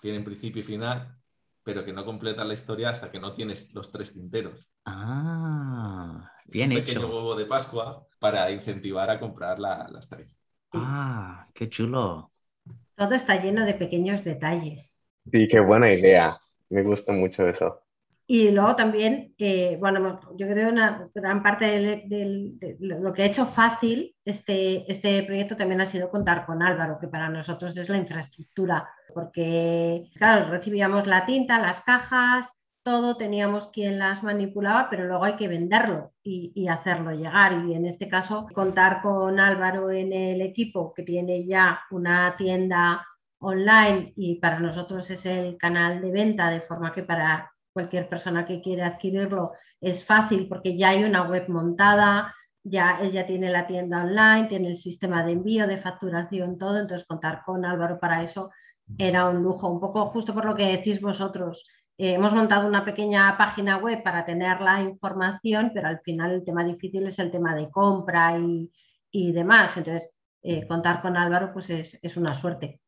[0.01, 1.17] tienen principio y final,
[1.63, 4.71] pero que no completan la historia hasta que no tienes los tres tinteros.
[4.85, 10.43] Ah, bien es un pequeño huevo de Pascua para incentivar a comprar las tres.
[10.73, 12.31] Ah, qué chulo.
[12.95, 15.01] Todo está lleno de pequeños detalles.
[15.31, 16.39] Sí, qué buena idea.
[16.69, 17.81] Me gusta mucho eso.
[18.31, 23.47] Y luego también, eh, bueno, yo creo una gran parte de, lo que ha hecho
[23.47, 27.97] fácil este, este proyecto también ha sido contar con Álvaro, que para nosotros es la
[27.97, 32.47] infraestructura, porque, claro, recibíamos la tinta, las cajas,
[32.83, 37.65] todo, teníamos quien las manipulaba, pero luego hay que venderlo y hacerlo llegar.
[37.67, 43.07] Y en este caso, contar con Álvaro en el equipo, que tiene ya una tienda
[43.39, 48.45] online y para nosotros es el canal de venta, de forma que para cualquier persona
[48.45, 53.69] que quiere adquirirlo es fácil porque ya hay una web montada, ya ella tiene la
[53.69, 58.25] tienda online, tiene el sistema de envío, de facturación, todo, entonces contar con Álvaro para
[58.25, 58.51] eso
[58.99, 61.65] era un lujo, un poco justo por lo que decís vosotros.
[61.97, 66.45] Eh, hemos montado una pequeña página web para tener la información, pero al final el
[66.45, 68.37] tema difícil es el tema de compra
[69.13, 69.77] y, demás.
[69.77, 70.11] Entonces,
[70.43, 72.81] eh, contar con Álvaro pues es, es una suerte,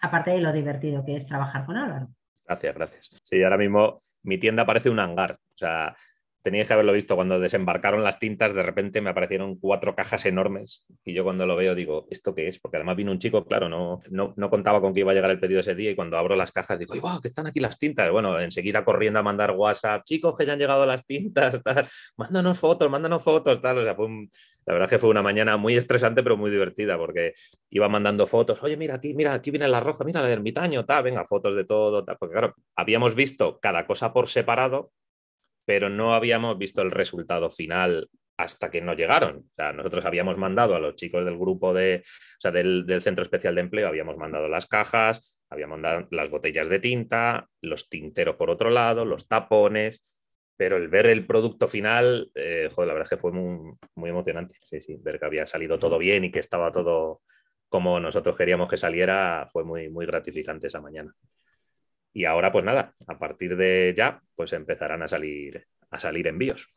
[0.00, 2.08] aparte de lo divertido que es trabajar con Álvaro.
[2.50, 3.10] Gracias, gracias.
[3.22, 5.38] Sí, ahora mismo mi tienda parece un hangar.
[5.54, 5.94] O sea,
[6.42, 10.86] teníais que haberlo visto, cuando desembarcaron las tintas, de repente me aparecieron cuatro cajas enormes.
[11.04, 12.58] Y yo cuando lo veo digo, ¿esto qué es?
[12.58, 15.30] Porque además vino un chico, claro, no, no, no contaba con que iba a llegar
[15.30, 15.90] el pedido ese día.
[15.90, 18.10] Y cuando abro las cajas digo, ¡ay, wow, que están aquí las tintas!
[18.10, 22.58] Bueno, enseguida corriendo a mandar WhatsApp, chicos, que ya han llegado las tintas, tal, mándanos
[22.58, 24.08] fotos, mándanos fotos, tal, o sea, fue
[24.66, 27.32] la verdad es que fue una mañana muy estresante, pero muy divertida, porque
[27.70, 31.02] iba mandando fotos, oye, mira aquí, mira, aquí viene la roja, mira la ermitaño, tal,
[31.02, 34.92] venga, fotos de todo, tal, porque claro, habíamos visto cada cosa por separado
[35.64, 39.36] pero no habíamos visto el resultado final hasta que no llegaron.
[39.38, 43.22] O sea, nosotros habíamos mandado a los chicos del grupo de, o sea, del, Centro
[43.22, 48.36] Especial de Empleo, habíamos mandado las cajas, habíamos mandado las botellas de tinta, los tinteros
[48.36, 50.22] por otro lado, los tapones,
[50.56, 54.10] pero el ver el producto final, eh, joder, la verdad es que fue muy, muy
[54.10, 54.56] emocionante.
[54.62, 57.20] Sí, sí, ver que había salido todo bien y que estaba todo
[57.68, 61.14] como nosotros queríamos que saliera, fue muy, muy gratificante esa mañana.
[62.12, 66.68] Y ahora, pues nada, a partir de ya, pues empezarán a salir, a salir envíos.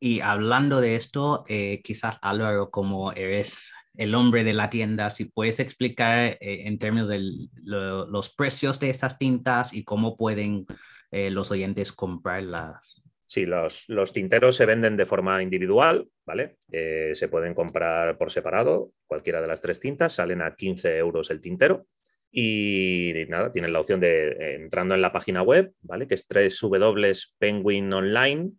[0.00, 5.24] Y hablando de esto, eh, quizás Álvaro, como eres el hombre de la tienda, si
[5.24, 10.66] puedes explicar eh, en términos de los precios de esas tintas y cómo pueden
[11.10, 13.02] eh, los oyentes comprarlas.
[13.24, 16.56] Sí, los, los, tinteros se venden de forma individual, ¿vale?
[16.70, 21.42] se pueden comprar por separado, cualquiera de las tres tintas, salen a 15 euros el
[21.42, 21.86] tintero.
[22.30, 26.06] Y nada, tienen la opción de entrando en la página web, ¿vale?
[26.06, 28.50] Que es www.penguin online,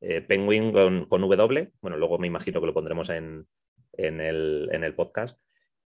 [0.00, 1.70] eh, penguin con, W.
[1.80, 3.46] Bueno, luego me imagino que lo pondremos en,
[3.96, 5.40] el, podcast.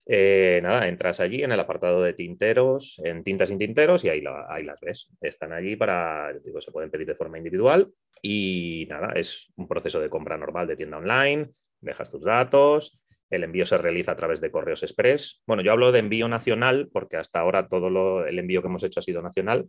[0.06, 4.24] Eh, nada, entras allí en el apartado de tinteros, en tintas sin tinteros, y ahí,
[4.48, 5.10] ahí las ves.
[5.20, 7.92] Están allí para, digo, se pueden pedir de forma individual.
[8.22, 11.50] Y nada, es un proceso de compra normal de tienda online.
[11.80, 12.99] Dejas tus datos,
[13.30, 15.42] el envío se realiza a través de correos express.
[15.46, 19.00] Bueno, yo hablo de envío nacional porque hasta ahora todo el envío que hemos hecho
[19.00, 19.68] ha sido nacional.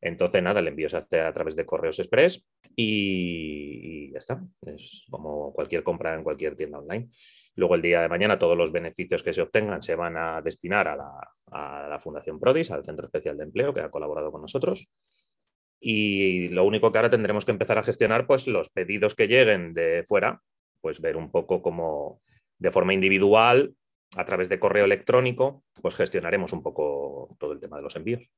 [0.00, 4.42] Entonces, nada, el envío se hace a través de correos express y, ya está.
[4.62, 7.10] Es como cualquier compra en cualquier tienda online.
[7.56, 10.88] Luego, el día de mañana, todos los beneficios que se obtengan se van a destinar
[10.88, 14.88] a la, Fundación Prodis, al Centro Especial de Empleo, que ha colaborado con nosotros.
[15.78, 19.74] Y lo único que ahora tendremos que empezar a gestionar, pues los pedidos que lleguen
[19.74, 20.40] de fuera,
[20.80, 22.22] pues ver un poco cómo,
[22.60, 23.74] de forma individual,
[24.16, 28.30] a través de correo electrónico, pues gestionaremos un poco todo el tema de los envíos.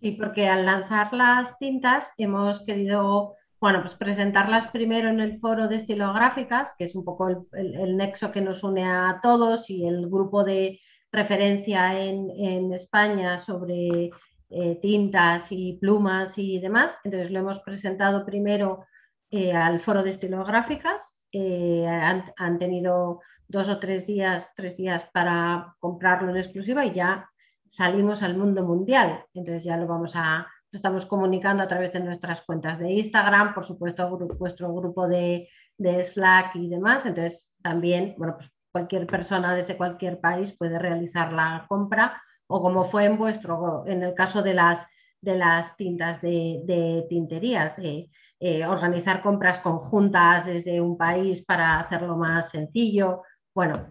[0.00, 5.68] Sí, porque al lanzar las tintas hemos querido, bueno, pues presentarlas primero en el foro
[5.68, 10.08] de estilográficas, que es un poco el, nexo que nos une a todos y el
[10.10, 14.10] grupo de referencia en, España sobre
[14.50, 16.92] eh, tintas y plumas y demás.
[17.04, 18.84] Entonces lo hemos presentado primero
[19.30, 21.18] eh, al foro de estilográficas.
[21.32, 27.28] Eh, han, tenido dos o tres días, tres días para comprarlo en exclusiva y ya
[27.68, 29.24] salimos al mundo mundial.
[29.34, 33.64] Entonces ya lo vamos a, estamos comunicando a través de nuestras cuentas de Instagram, por
[33.64, 37.04] supuesto, vuestro grupo de, Slack y demás.
[37.06, 42.84] Entonces también, bueno, pues cualquier persona desde cualquier país puede realizar la compra o como
[42.84, 44.86] fue en vuestro, en el caso de las,
[45.20, 51.80] de las tintas de, de tinterías, de eh, organizar compras conjuntas desde un país para
[51.80, 53.22] hacerlo más sencillo
[53.56, 53.86] bueno,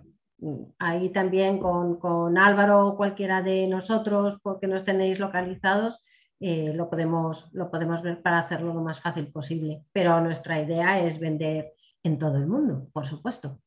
[0.78, 6.04] ahí también con, Álvaro o cualquiera de nosotros, porque nos tenéis localizados,
[6.40, 9.82] eh, lo, podemos, lo podemos ver para hacerlo lo más fácil posible.
[9.92, 11.74] Pero nuestra idea es vender
[12.04, 13.60] en todo el mundo, por supuesto.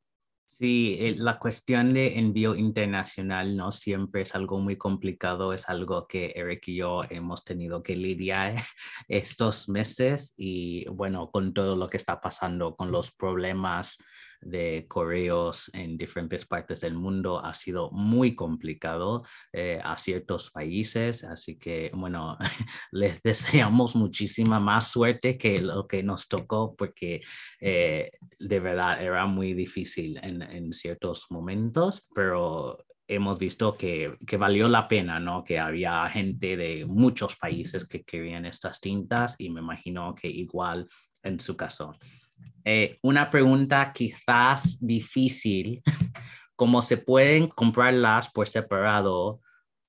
[0.47, 6.07] Sí, eh, la cuestión de envío internacional no siempre es algo muy complicado, es algo
[6.07, 8.55] que Eric y yo hemos tenido que lidiar
[9.09, 13.99] estos meses y bueno, con todo lo que está pasando, con los problemas
[14.41, 21.25] de correos en diferentes partes del mundo ha sido muy complicado eh, a ciertos países,
[21.25, 22.37] así que bueno,
[22.93, 27.21] les deseamos muchísima más suerte que lo que nos tocó porque
[27.61, 34.37] eh, de verdad era muy difícil en, en ciertos momentos, pero hemos visto que, que,
[34.37, 35.43] valió la pena, ¿no?
[35.43, 40.87] Que había gente de muchos países que querían estas tintas y me imagino que igual
[41.23, 41.95] en su caso.
[42.65, 45.83] Eh, una pregunta quizás difícil,
[46.57, 49.41] como se pueden comprarlas por separado,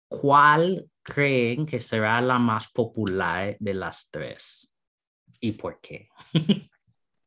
[0.08, 4.74] ¿cuál creen que será la más popular de las tres?
[5.42, 6.08] ¿Y por qué?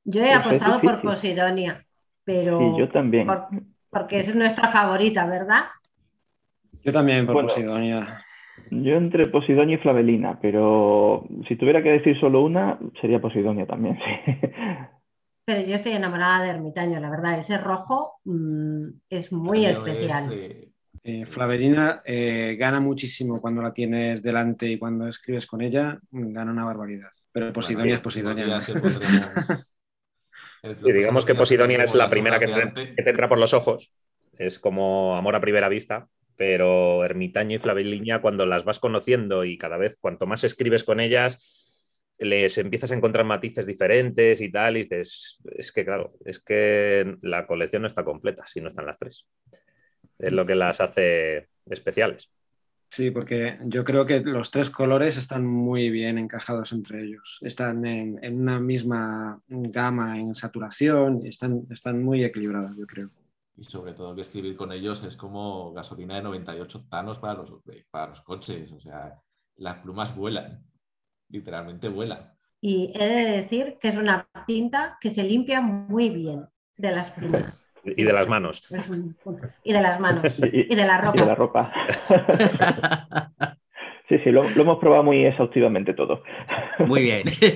[0.04, 1.84] Yo he apostado por Posidonia,
[2.24, 2.76] pero...
[2.76, 3.28] yo también.
[3.88, 5.66] porque es nuestra favorita, ¿verdad?
[6.82, 8.20] Yo también por Posidonia.
[8.70, 13.98] Yo entre Posidonia y Flavelina, pero si tuviera que decir solo una, sería Posidonia también,
[14.26, 14.48] sí.
[15.44, 17.38] Pero yo estoy enamorada de Ermitaño, la verdad.
[17.38, 20.32] Ese rojo mm, es muy especial.
[20.32, 20.68] Eh,
[21.04, 26.32] eh, Flaverina eh, gana muchísimo cuando la tienes delante y cuando escribes con ella, mm,
[26.32, 27.10] gana una barbaridad.
[27.32, 28.58] Pero Posidonia es Posidonia.
[30.64, 32.94] Y digamos que Posidonia es la primera que, delante.
[32.94, 33.92] que te entra por los ojos.
[34.38, 39.58] Es como amor a primera vista, pero Ermitaño y Flaveliña, cuando las vas conociendo y
[39.58, 41.61] cada vez cuanto más escribes con ellas,
[42.24, 47.16] les empiezas a encontrar matices diferentes y tal, y dices, es que claro, es que
[47.22, 49.26] la colección no está completa si no están las tres.
[50.18, 52.30] Es lo que las hace especiales.
[52.88, 57.38] Sí, porque yo creo que los tres colores están muy bien encajados entre ellos.
[57.40, 63.08] Están en, en una misma gama en saturación, están, están muy equilibradas, yo creo.
[63.56, 67.54] Y sobre todo que escribir con ellos es como gasolina de 98 octanos para los,
[67.90, 68.70] para los coches.
[68.72, 69.18] O sea,
[69.56, 70.62] las plumas vuelan,
[71.32, 72.32] literalmente vuelan.
[72.60, 77.10] Y he de decir que es una tinta que se limpia muy bien de las
[77.10, 77.66] plumas.
[77.84, 78.62] Y de las manos.
[79.64, 80.22] Y de las manos.
[80.38, 81.72] Y, Y de la y de la ropa.
[82.06, 83.56] ropa.
[84.08, 86.22] Sí, sí, lo, lo hemos probado muy exhaustivamente todo.
[86.80, 87.26] Muy bien.
[87.28, 87.46] Sí,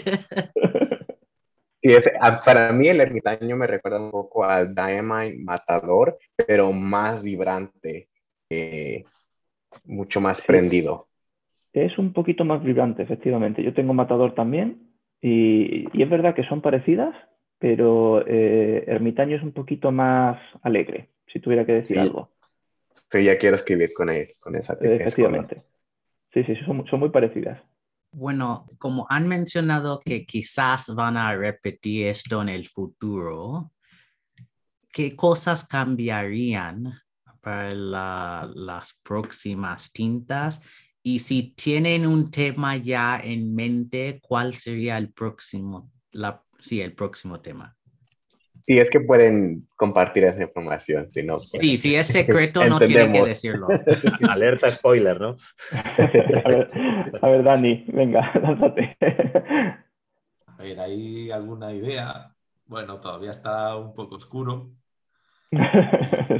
[2.44, 8.08] para mí el ermitaño me recuerda un poco al Diamine Matador, pero más vibrante,
[8.48, 9.04] eh,
[9.84, 11.08] mucho más prendido.
[11.76, 13.62] Es un poquito más vibrante, efectivamente.
[13.62, 17.14] Yo tengo Matador también y, y es verdad que son parecidas,
[17.58, 22.00] pero eh, Ermitaño es un poquito más alegre, si tuviera que decir Sí.
[22.02, 22.30] algo.
[23.10, 25.64] Sí, ya quiero escribir con él, con esa Eh, efectivamente.
[26.32, 27.60] Sí, sí, son, son muy parecidas.
[28.10, 33.70] Bueno, como han mencionado que quizás van a repetir esto en el futuro,
[34.90, 36.90] ¿qué cosas cambiarían
[37.42, 40.62] para la- las próximas tintas?
[41.06, 46.94] Y si tienen un tema ya en mente, ¿cuál sería el próximo, la, sí, el
[46.94, 47.76] próximo tema?
[48.62, 51.34] Sí, es que pueden compartir esa información, si no.
[51.34, 53.68] pues, Sí, si es secreto, no tienen que decirlo.
[54.28, 55.36] Alerta spoiler, ¿no?
[55.70, 56.70] A ver,
[57.22, 58.96] a ver, Dani, venga, lánzate.
[60.48, 62.34] A ver, ¿hay alguna idea?
[62.66, 64.72] Bueno, todavía está un poco oscuro.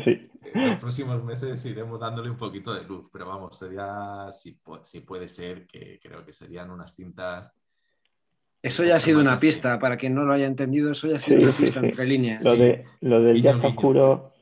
[0.04, 0.28] Sí.
[0.62, 4.80] En los próximos meses iremos dándole un poquito de luz, pero vamos, sería, si, pu-
[4.84, 7.52] si puede ser, que creo que serían unas tintas.
[8.62, 11.18] Eso ya ha sido una pista, para quien no lo haya entendido, eso ya ha
[11.20, 11.86] sido Sí, una pista sí.
[11.86, 12.44] entre líneas.
[12.44, 14.32] Lo, de, lo del ya oscuro.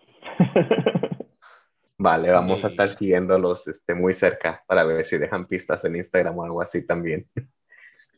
[1.97, 6.37] Vale, vamos a estar siguiéndolos este, muy cerca para ver si dejan pistas en Instagram
[6.39, 7.29] o algo así también.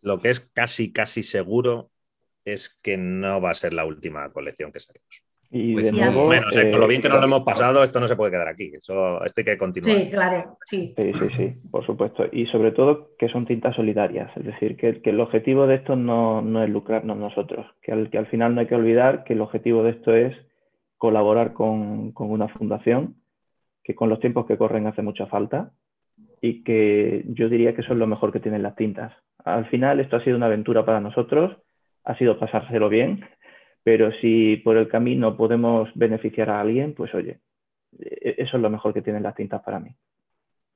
[0.03, 1.91] Lo que es casi, casi seguro
[2.45, 5.23] es que no va a ser la última colección que saquemos.
[5.51, 6.27] Y Pues de sí, nuevo.
[6.27, 8.17] Bueno, o sea, con lo eh, bien que nos lo hemos pasado, esto no se
[8.17, 8.73] puede quedar aquí.
[8.75, 9.97] Eso, esto hay que continuar.
[9.97, 10.95] Sí, claro, sí.
[10.97, 12.27] Sí, sí, sí, por supuesto.
[12.33, 15.95] Y sobre todo que son tintas solidarias, es decir, que, que el objetivo de esto
[15.97, 19.35] no, no es lucrarnos nosotros, que al, que al final no hay que olvidar que
[19.35, 20.37] el objetivo de esto es
[20.99, 23.17] colaborar con, con una fundación
[23.85, 25.71] que con los tiempos que corren hace mucha falta
[26.41, 29.13] y que yo diría que eso es lo mejor que tienen las tintas.
[29.45, 31.57] Al final esto ha sido una aventura para nosotros,
[32.05, 33.25] ha sido pasárselo bien,
[33.87, 37.39] pero si por el camino podemos beneficiar a alguien, pues oye,
[38.01, 39.95] e- eso es lo mejor que tienen las tintas para mí.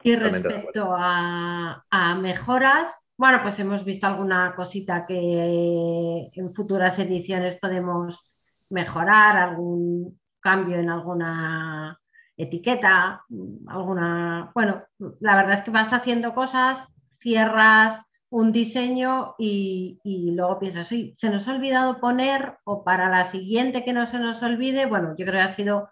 [0.05, 2.87] Y respecto a, a mejoras,
[3.19, 8.33] bueno, pues hemos visto alguna cosita que en futuras ediciones podemos
[8.69, 11.99] mejorar, algún cambio en alguna
[12.37, 13.25] etiqueta,
[13.67, 14.85] alguna, bueno,
[15.19, 16.87] la verdad es que vas haciendo cosas,
[17.21, 18.01] cierras
[18.31, 23.85] un diseño y, luego piensas, sí, se nos ha olvidado poner o para la siguiente
[23.85, 25.91] que no se nos olvide, bueno, yo creo que ha sido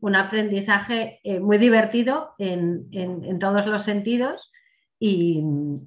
[0.00, 4.50] un aprendizaje eh, muy divertido en, en- todos los sentidos
[4.98, 5.42] y,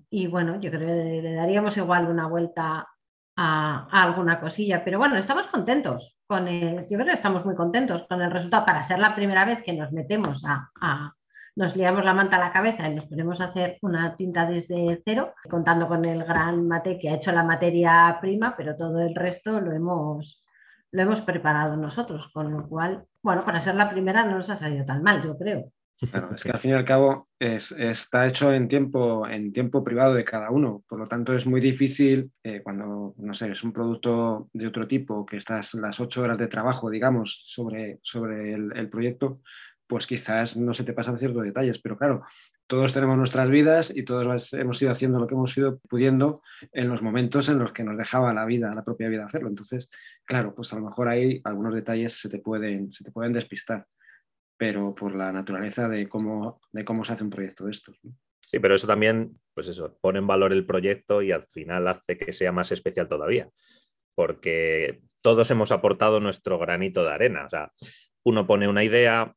[0.10, 2.88] y, bueno, yo creo que le daríamos igual una vuelta
[3.36, 8.04] a, alguna cosilla, pero bueno, estamos contentos con el, yo creo que estamos muy contentos
[8.08, 10.70] con el resultado para ser la primera vez que nos metemos a-
[11.60, 15.02] nos liamos la manta a la cabeza y nos ponemos a hacer una tinta desde
[15.04, 19.14] cero, contando con el gran mate que ha hecho la materia prima, pero todo el
[19.14, 20.42] resto lo hemos,
[20.94, 24.56] lo hemos preparado nosotros, con lo cual, bueno, para ser la primera no nos ha
[24.56, 25.70] salido tan mal, yo creo.
[26.02, 30.14] Es que al fin y al cabo es- está hecho en tiempo, en tiempo privado
[30.14, 33.74] de cada uno, por lo tanto es muy difícil eh, cuando, no sé, es un
[33.74, 38.90] producto de otro tipo, que estás las ocho horas de trabajo, digamos, sobre, sobre el
[38.90, 39.32] proyecto,
[39.90, 42.24] pues quizás no se te pasan ciertos detalles, pero claro,
[42.68, 46.88] todos tenemos nuestras vidas y todos hemos ido haciendo lo que hemos ido pudiendo en
[46.88, 49.50] los momentos en los que nos dejaba la vida, la propia vida hacerlo.
[49.50, 49.90] Entonces,
[50.26, 53.88] claro, pues a lo mejor ahí algunos detalles se te pueden, se te pueden despistar
[54.60, 57.98] pero por la naturaleza de cómo, de cómo se hace un proyecto de estos.
[58.42, 62.18] Sí, pero eso también, pues eso, pone en valor el proyecto y al final hace
[62.18, 63.50] que sea más especial todavía,
[64.16, 67.46] porque todos hemos aportado nuestro granito de arena.
[67.46, 67.72] O sea,
[68.26, 69.34] uno pone una idea,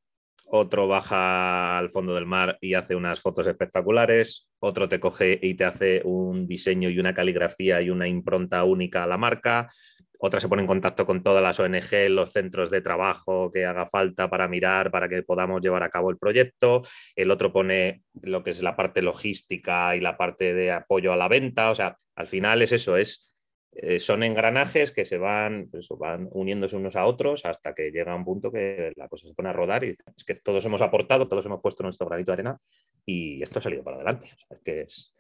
[0.55, 5.55] otro baja al fondo del mar y hace unas fotos espectaculares, otro te coge y
[5.55, 9.71] te hace un diseño y una caligrafía y una impronta única a la marca,
[10.19, 13.87] otra se pone en contacto con todas las ONG, los centros de trabajo que haga
[13.87, 16.83] falta para mirar, para que podamos llevar a cabo el proyecto,
[17.17, 21.17] el otro pone lo que es la parte logística y la parte de apoyo a
[21.17, 23.32] la venta, o sea, al final es eso, es,
[23.75, 28.15] eh, son engranajes que se van, pues van uniéndose unos a otros hasta que llega
[28.15, 31.27] un punto que la cosa se pone a rodar y es que todos hemos aportado,
[31.27, 32.61] todos hemos puesto nuestro granito de arena
[33.07, 35.15] y esto ha salido para adelante, es que es,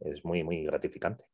[0.00, 1.24] es muy, muy gratificante.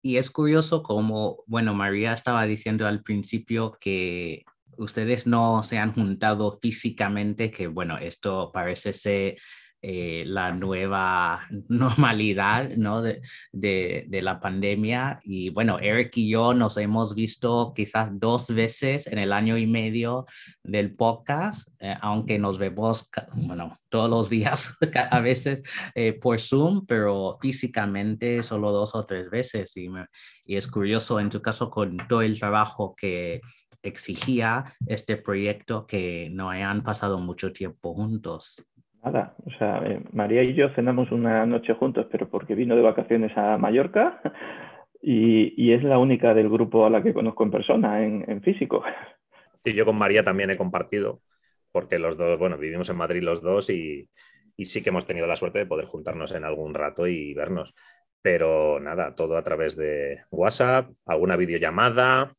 [0.00, 4.44] Y es curioso como, bueno, María estaba diciendo al principio que
[4.78, 9.36] ustedes no se han juntado físicamente, que bueno, esto parece ser
[9.80, 13.00] eh, la nueva normalidad ¿no?
[13.00, 13.20] de,
[14.10, 15.20] la pandemia.
[15.22, 19.66] Y bueno, Eric y yo nos hemos visto quizás dos veces en el año y
[19.66, 20.26] medio
[20.64, 24.74] del podcast, eh, aunque nos vemos, bueno, todos los días,
[25.10, 25.62] a veces
[25.94, 29.72] eh, por Zoom, pero físicamente solo dos o tres veces.
[29.76, 33.40] Y es curioso en tu caso con todo el trabajo que
[33.82, 38.64] exigía este proyecto que no hayan pasado mucho tiempo juntos.
[39.04, 42.82] Nada, o sea, eh, María y yo cenamos una noche juntos, pero porque vino de
[42.82, 44.20] vacaciones a Mallorca
[45.00, 48.42] y, y es la única del grupo a la que conozco en persona, en, en,
[48.42, 48.82] físico.
[49.64, 51.20] Sí, yo con María también he compartido,
[51.72, 54.08] porque los dos, bueno, vivimos en Madrid los dos y,
[54.56, 57.74] y sí que hemos tenido la suerte de poder juntarnos en algún rato y vernos.
[58.22, 62.34] Pero nada, todo a través de WhatsApp, alguna videollamada,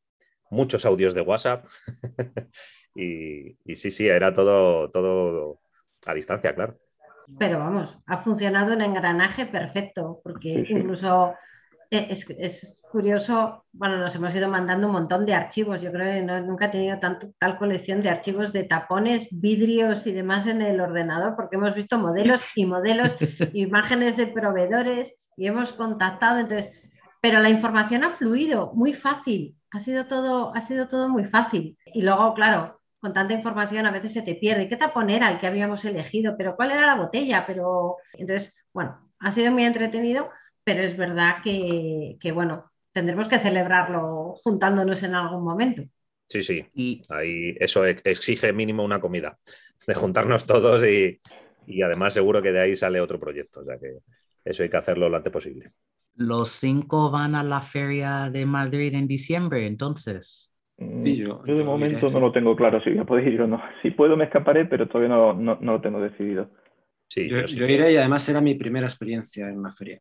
[0.49, 1.65] muchos audios de WhatsApp.
[2.95, 5.59] y, y sí, sí, era todo, todo
[6.05, 6.77] a distancia, claro.
[7.37, 11.35] Pero vamos, ha funcionado en engranaje perfecto, porque incluso
[11.89, 16.23] es, es, curioso, bueno, nos hemos ido mandando un montón de archivos, yo creo que
[16.23, 20.63] no, nunca he tenido tanto, tal colección de archivos de tapones, vidrios y demás en
[20.63, 23.15] el ordenador, porque hemos visto modelos y modelos,
[23.53, 26.71] imágenes de proveedores y hemos contactado, entonces,
[27.21, 31.77] pero la información ha fluido muy fácil, ha sido todo, ha sido todo muy fácil.
[31.93, 34.67] Y luego, claro, con tanta información a veces se te pierde.
[34.69, 36.35] ¿Qué tapón era el que habíamos elegido?
[36.37, 37.45] ¿Pero cuál era la botella?
[37.47, 40.29] Pero entonces, bueno, ha sido muy entretenido,
[40.63, 45.83] pero es verdad que, que bueno, tendremos que celebrarlo juntándonos en algún momento.
[46.27, 46.65] Sí, sí.
[46.73, 49.39] Y ahí eso exige mínimo una comida,
[49.87, 51.19] de juntarnos todos y,
[51.65, 53.61] y además seguro que de ahí sale otro proyecto.
[53.61, 53.97] O sea que
[54.45, 55.71] eso hay que hacerlo lo antes posible.
[56.15, 60.48] Los cinco van a la feria de Madrid en diciembre, entonces.
[60.79, 63.47] Sí, yo, yo, de momento no lo tengo claro si voy a poder ir o
[63.47, 63.61] no.
[63.81, 66.49] Si puedo me escaparé, pero todavía no, no, no lo tengo decidido.
[67.09, 69.99] Sí, yo, yo, iré y además será mi primera experiencia en una feria.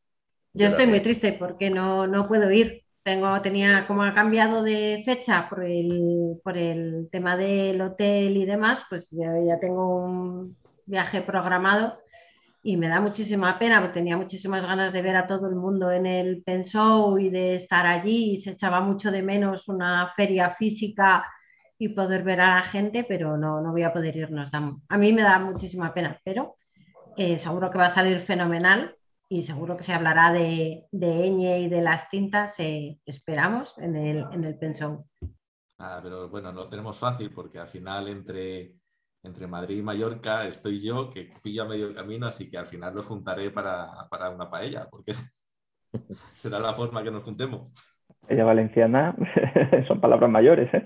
[0.52, 2.82] Yo estoy muy triste porque no, no puedo ir.
[3.02, 8.44] Tengo, tenía, como ha cambiado de fecha por el, por el tema del hotel y
[8.44, 10.56] demás, pues ya, ya tengo un
[10.86, 11.98] viaje programado
[12.68, 15.90] y me da muchísima pena porque tenía muchísimas ganas de ver a todo el mundo
[15.90, 21.24] en el Pensou y de estar allí se echaba mucho de menos una feria física
[21.78, 24.50] y poder ver a la gente, pero no, no voy a poder irnos.
[24.52, 26.56] A mí me da muchísima pena, pero
[27.16, 28.94] eh, seguro que va a salir fenomenal
[29.30, 33.96] y seguro que se hablará de, de Eñe y de las tintas, eh, esperamos, en
[33.96, 35.06] el, en el Pensou.
[35.78, 38.74] Ah, pero bueno, no lo tenemos fácil porque al final entre
[39.22, 42.94] entre Madrid y Mallorca estoy yo, que pillo a medio camino, así que al final
[42.94, 45.12] los juntaré para, para una paella, porque
[46.32, 47.98] será la forma que nos juntemos.
[48.28, 49.16] Ella valenciana,
[49.88, 50.72] son palabras mayores.
[50.72, 50.84] ¿eh?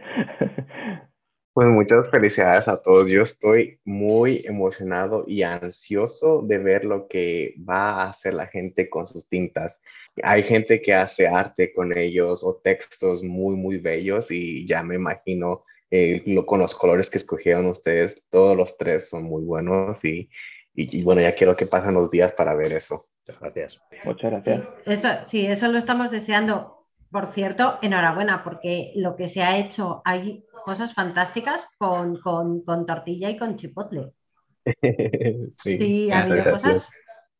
[1.55, 3.07] Pues muchas felicidades a todos.
[3.09, 8.89] Yo estoy muy emocionado y ansioso de ver lo que va a hacer la gente
[8.89, 9.83] con sus tintas.
[10.22, 14.95] Hay gente que hace arte con ellos o textos muy, muy bellos y ya me
[14.95, 15.64] imagino
[15.95, 20.30] eh, lo, con los colores que escogieron ustedes, todos los tres son muy buenos y,
[20.74, 23.09] y, y, bueno, ya quiero que pasen los días para ver eso.
[23.26, 23.82] Muchas gracias.
[24.05, 24.68] Muchas gracias.
[24.86, 26.88] Eso, sí, eso lo estamos deseando.
[27.11, 32.86] Por cierto, enhorabuena, porque lo que se ha hecho, hay cosas fantásticas con, con, con
[32.86, 34.12] tortilla y con chipotle.
[35.53, 36.88] sí, sí ha, habido cosas,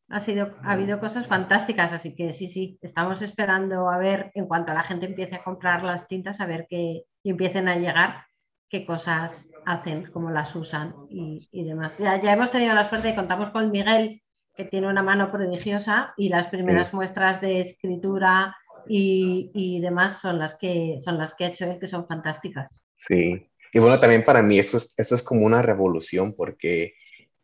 [0.09, 4.45] ha, sido, ha habido cosas fantásticas, así que sí, sí, estamos esperando a ver, en
[4.45, 8.25] cuanto la gente empiece a comprar las tintas, a ver que empiecen a llegar
[8.73, 11.95] qué cosas hacen, cómo las usan y, y demás.
[11.99, 14.23] Ya, ya, hemos tenido la suerte y contamos con Miguel,
[14.55, 16.95] que tiene una mano prodigiosa y las primeras sí.
[16.95, 18.57] muestras de escritura
[18.87, 22.83] y, y, demás son las, que, son las que ha hecho él, que son fantásticas.
[22.97, 26.95] Sí, y bueno, también para mí eso es, eso es como una revolución porque,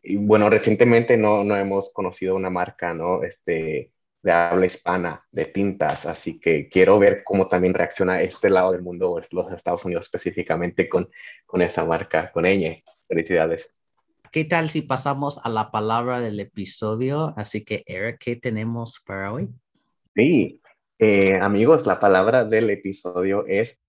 [0.02, 3.22] y bueno, recientemente no, no hemos conocido una marca, ¿no?
[3.22, 3.92] Este,
[4.22, 8.82] de habla hispana, de tintas, así que quiero ver cómo también reacciona este lado del
[8.82, 11.08] mundo, los Estados Unidos específicamente con,
[11.46, 12.76] con esa marca, con ella.
[13.08, 13.72] Felicidades.
[14.30, 17.34] ¿Qué tal si pasamos a la palabra del episodio?
[17.36, 19.48] Así que, Eric, ¿qué tenemos para hoy?
[20.14, 20.60] Sí,
[20.98, 23.80] eh, amigos, la palabra del episodio es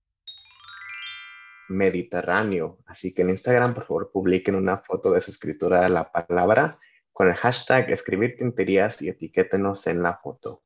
[1.70, 2.80] Mediterráneo.
[2.88, 6.80] Así que en Instagram, por favor, publiquen una foto de su escritura de la palabra
[7.14, 10.64] con el hashtag escribir tinterías y etiquétenos en la foto.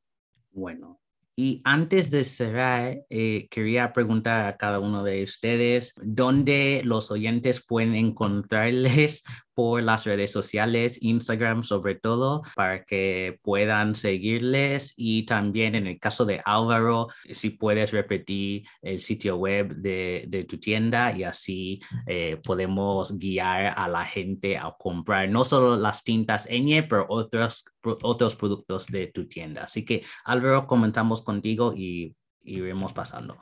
[0.52, 1.00] Bueno,
[1.38, 7.62] y antes de cerrar, eh, quería preguntar a cada uno de ustedes dónde los oyentes
[7.64, 9.22] pueden encontrarles
[9.56, 15.98] por las redes sociales, Instagram sobre todo, para que puedan seguirles y también en el
[15.98, 22.38] caso de Álvaro, si puedes repetir el sitio web de, tu tienda y así eh,
[22.44, 28.36] podemos guiar a la gente a comprar no solo las tintas Eñe, pero otros, otros
[28.36, 29.64] productos de tu tienda.
[29.64, 33.38] Así que Álvaro, comenzamos contigo y iremos pasando.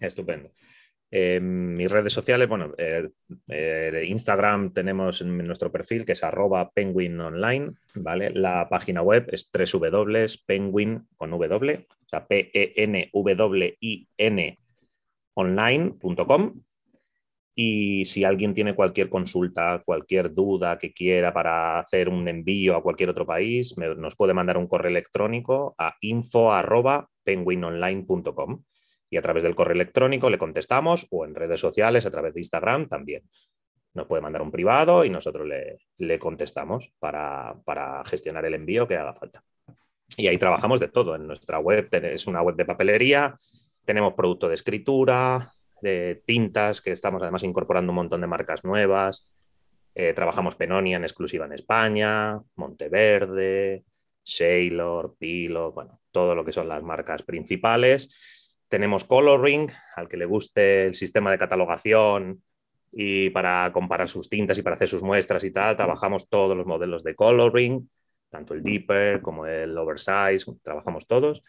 [0.00, 0.50] Estupendo.
[1.16, 3.08] En mis redes sociales, bueno, eh,
[3.46, 8.30] eh, Instagram tenemos en nuestro perfil que es arroba penguin online, ¿vale?
[8.30, 14.58] La página web es www.penguin con w, o sea, p e n w i n
[15.34, 16.60] online.com.
[17.54, 22.82] Y si alguien tiene cualquier consulta, cualquier duda que quiera para hacer un envío a
[22.82, 28.64] cualquier otro país, nos puede mandar un correo electrónico a info@penguinonline.com
[29.14, 32.40] y a través del correo electrónico le contestamos o en redes sociales, a través de
[32.40, 33.22] Instagram también.
[33.94, 37.54] Nos puede mandar un privado y nosotros le, contestamos para,
[38.06, 39.44] gestionar el envío que haga falta.
[40.16, 41.14] Y ahí trabajamos de todo.
[41.14, 43.36] En nuestra web es una web de papelería,
[43.84, 45.48] tenemos producto de escritura,
[45.80, 49.30] de tintas, que estamos además incorporando un montón de marcas nuevas.
[49.94, 53.84] Eh, trabajamos Penonia en exclusiva en España, Monteverde,
[54.24, 58.33] Sailor, Pilo, bueno, todo lo que son las marcas principales
[58.74, 62.42] tenemos Coloring, al que le guste el sistema de catalogación
[62.90, 66.66] y para comparar sus tintas y para hacer sus muestras y tal, trabajamos todos los
[66.66, 67.88] modelos de Coloring,
[68.30, 71.44] tanto el Deeper como el Oversize, trabajamos todos.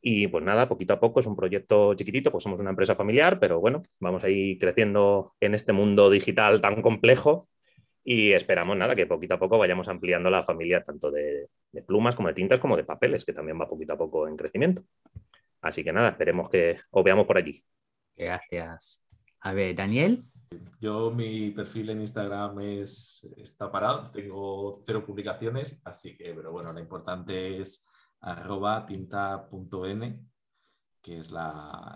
[0.00, 3.38] Y pues nada, poquito a poco es un proyecto chiquitito, pues somos una empresa familiar,
[3.38, 7.50] pero bueno, vamos a ir creciendo en este mundo digital tan complejo
[8.02, 12.16] y esperamos nada que poquito a poco vayamos ampliando la familia tanto de, de plumas
[12.16, 14.82] como de tintas como de papeles, que también va poquito a poco en crecimiento.
[15.60, 17.62] Así que nada, esperemos que os veamos por allí.
[18.16, 19.04] Gracias.
[19.40, 20.24] A ver, Daniel.
[20.80, 26.72] Yo mi perfil en Instagram es, está parado, tengo cero publicaciones, así que, pero bueno,
[26.72, 27.86] lo importante es
[28.20, 30.20] arroba tinta.n,
[31.00, 31.30] que es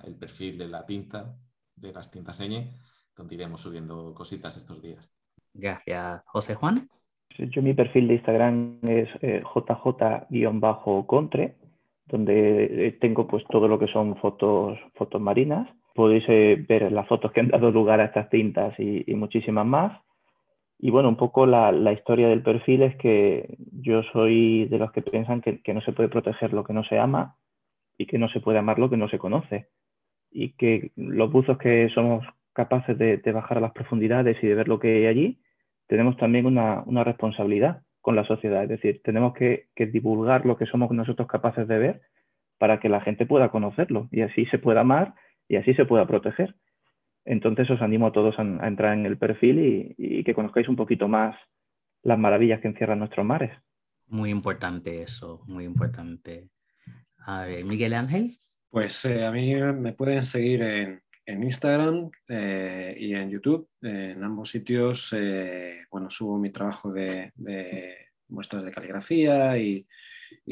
[0.04, 1.36] el perfil de la tinta,
[1.74, 2.70] de las tintas ñ,
[3.16, 5.12] donde iremos subiendo cositas estos días.
[5.52, 6.24] Gracias.
[6.26, 6.88] José Juan.
[7.36, 10.26] Yo mi perfil de Instagram es eh, jj-contre
[12.06, 15.68] donde eh, tengo pues todo lo que son fotos, fotos marinas.
[15.94, 20.00] Podéis eh, ver las fotos que han dado lugar a estas tintas y, muchísimas más.
[20.78, 25.02] Y bueno, un poco la, historia del perfil es que yo soy de los que
[25.02, 27.36] piensan que, que, no se puede proteger lo que no se ama
[27.96, 29.68] y que no se puede amar lo que no se conoce.
[30.30, 34.54] Y que los buzos que somos capaces de, de bajar a las profundidades y de
[34.54, 35.38] ver lo que hay allí,
[35.86, 38.64] tenemos también una, una responsabilidad con la sociedad.
[38.64, 42.02] Es decir, tenemos que, divulgar lo que somos nosotros capaces de ver
[42.58, 45.14] para que la gente pueda conocerlo y así se pueda amar
[45.48, 46.54] y así se pueda proteger.
[47.24, 51.08] Entonces os animo a todos a, entrar en el perfil y, que conozcáis un poquito
[51.08, 51.34] más
[52.02, 53.52] las maravillas que encierran nuestros mares.
[54.06, 56.50] Muy importante eso, muy importante.
[57.24, 58.26] A ver, Miguel Ángel.
[58.68, 63.68] Pues eh, a mí me pueden seguir en, en Instagram eh, y en YouTube.
[63.82, 67.32] en ambos sitios, eh, bueno, subo mi trabajo de,
[68.28, 69.86] muestras de caligrafía y,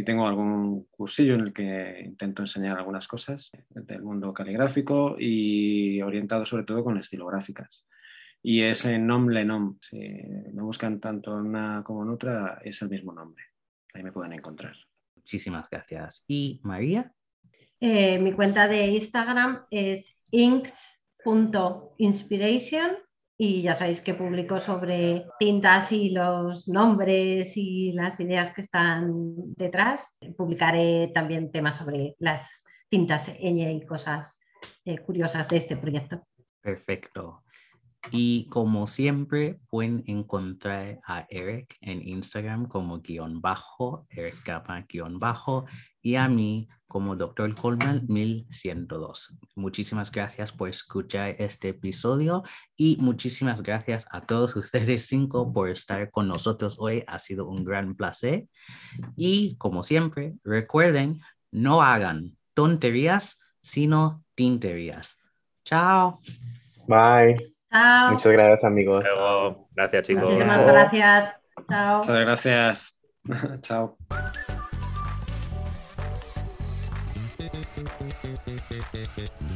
[0.05, 6.47] tengo algún cursillo en el que intento enseñar algunas cosas del mundo caligráfico y orientado
[6.47, 7.85] sobre todo con estilográficas.
[8.43, 9.79] Y es en nom nom.
[9.81, 13.45] Si me buscan tanto en una como en otra, es el mismo nombre.
[13.93, 14.77] Ahí me pueden encontrar.
[15.17, 16.25] Muchísimas gracias.
[16.27, 17.13] ¿Y María?
[17.85, 22.93] Eh, mi cuenta de Instagram es inks.inspiration
[23.37, 29.11] y ya sabéis que publico sobre tintas y los nombres y las ideas que están
[29.57, 30.17] detrás.
[30.37, 32.49] Publicaré también temas sobre las
[32.89, 34.39] tintas y cosas
[34.85, 36.25] eh, curiosas de este proyecto.
[36.61, 37.43] Perfecto.
[38.13, 45.19] Y como siempre, pueden encontrar a Eric en Instagram como guion bajo, Eric Capa guion
[45.19, 45.65] bajo,
[46.03, 47.55] y a mí como Dr.
[47.55, 49.35] Coleman 1102.
[49.55, 52.43] Muchísimas gracias por escuchar este episodio
[52.77, 57.03] y muchísimas gracias a todos ustedes cinco por estar con nosotros hoy.
[57.07, 58.45] Ha sido un gran placer.
[59.17, 65.17] Y como siempre, recuerden, no hagan tonterías, sino tinterías.
[65.65, 66.21] Chao.
[66.87, 67.37] Bye.
[68.11, 69.03] Muchas gracias, amigos.
[69.75, 70.25] Gracias, chicos.
[70.25, 71.41] Muchísimas gracias.
[71.71, 71.99] Chao.
[71.99, 72.99] Muchas gracias.
[73.63, 73.97] Chao.
[78.59, 79.52] フフフ。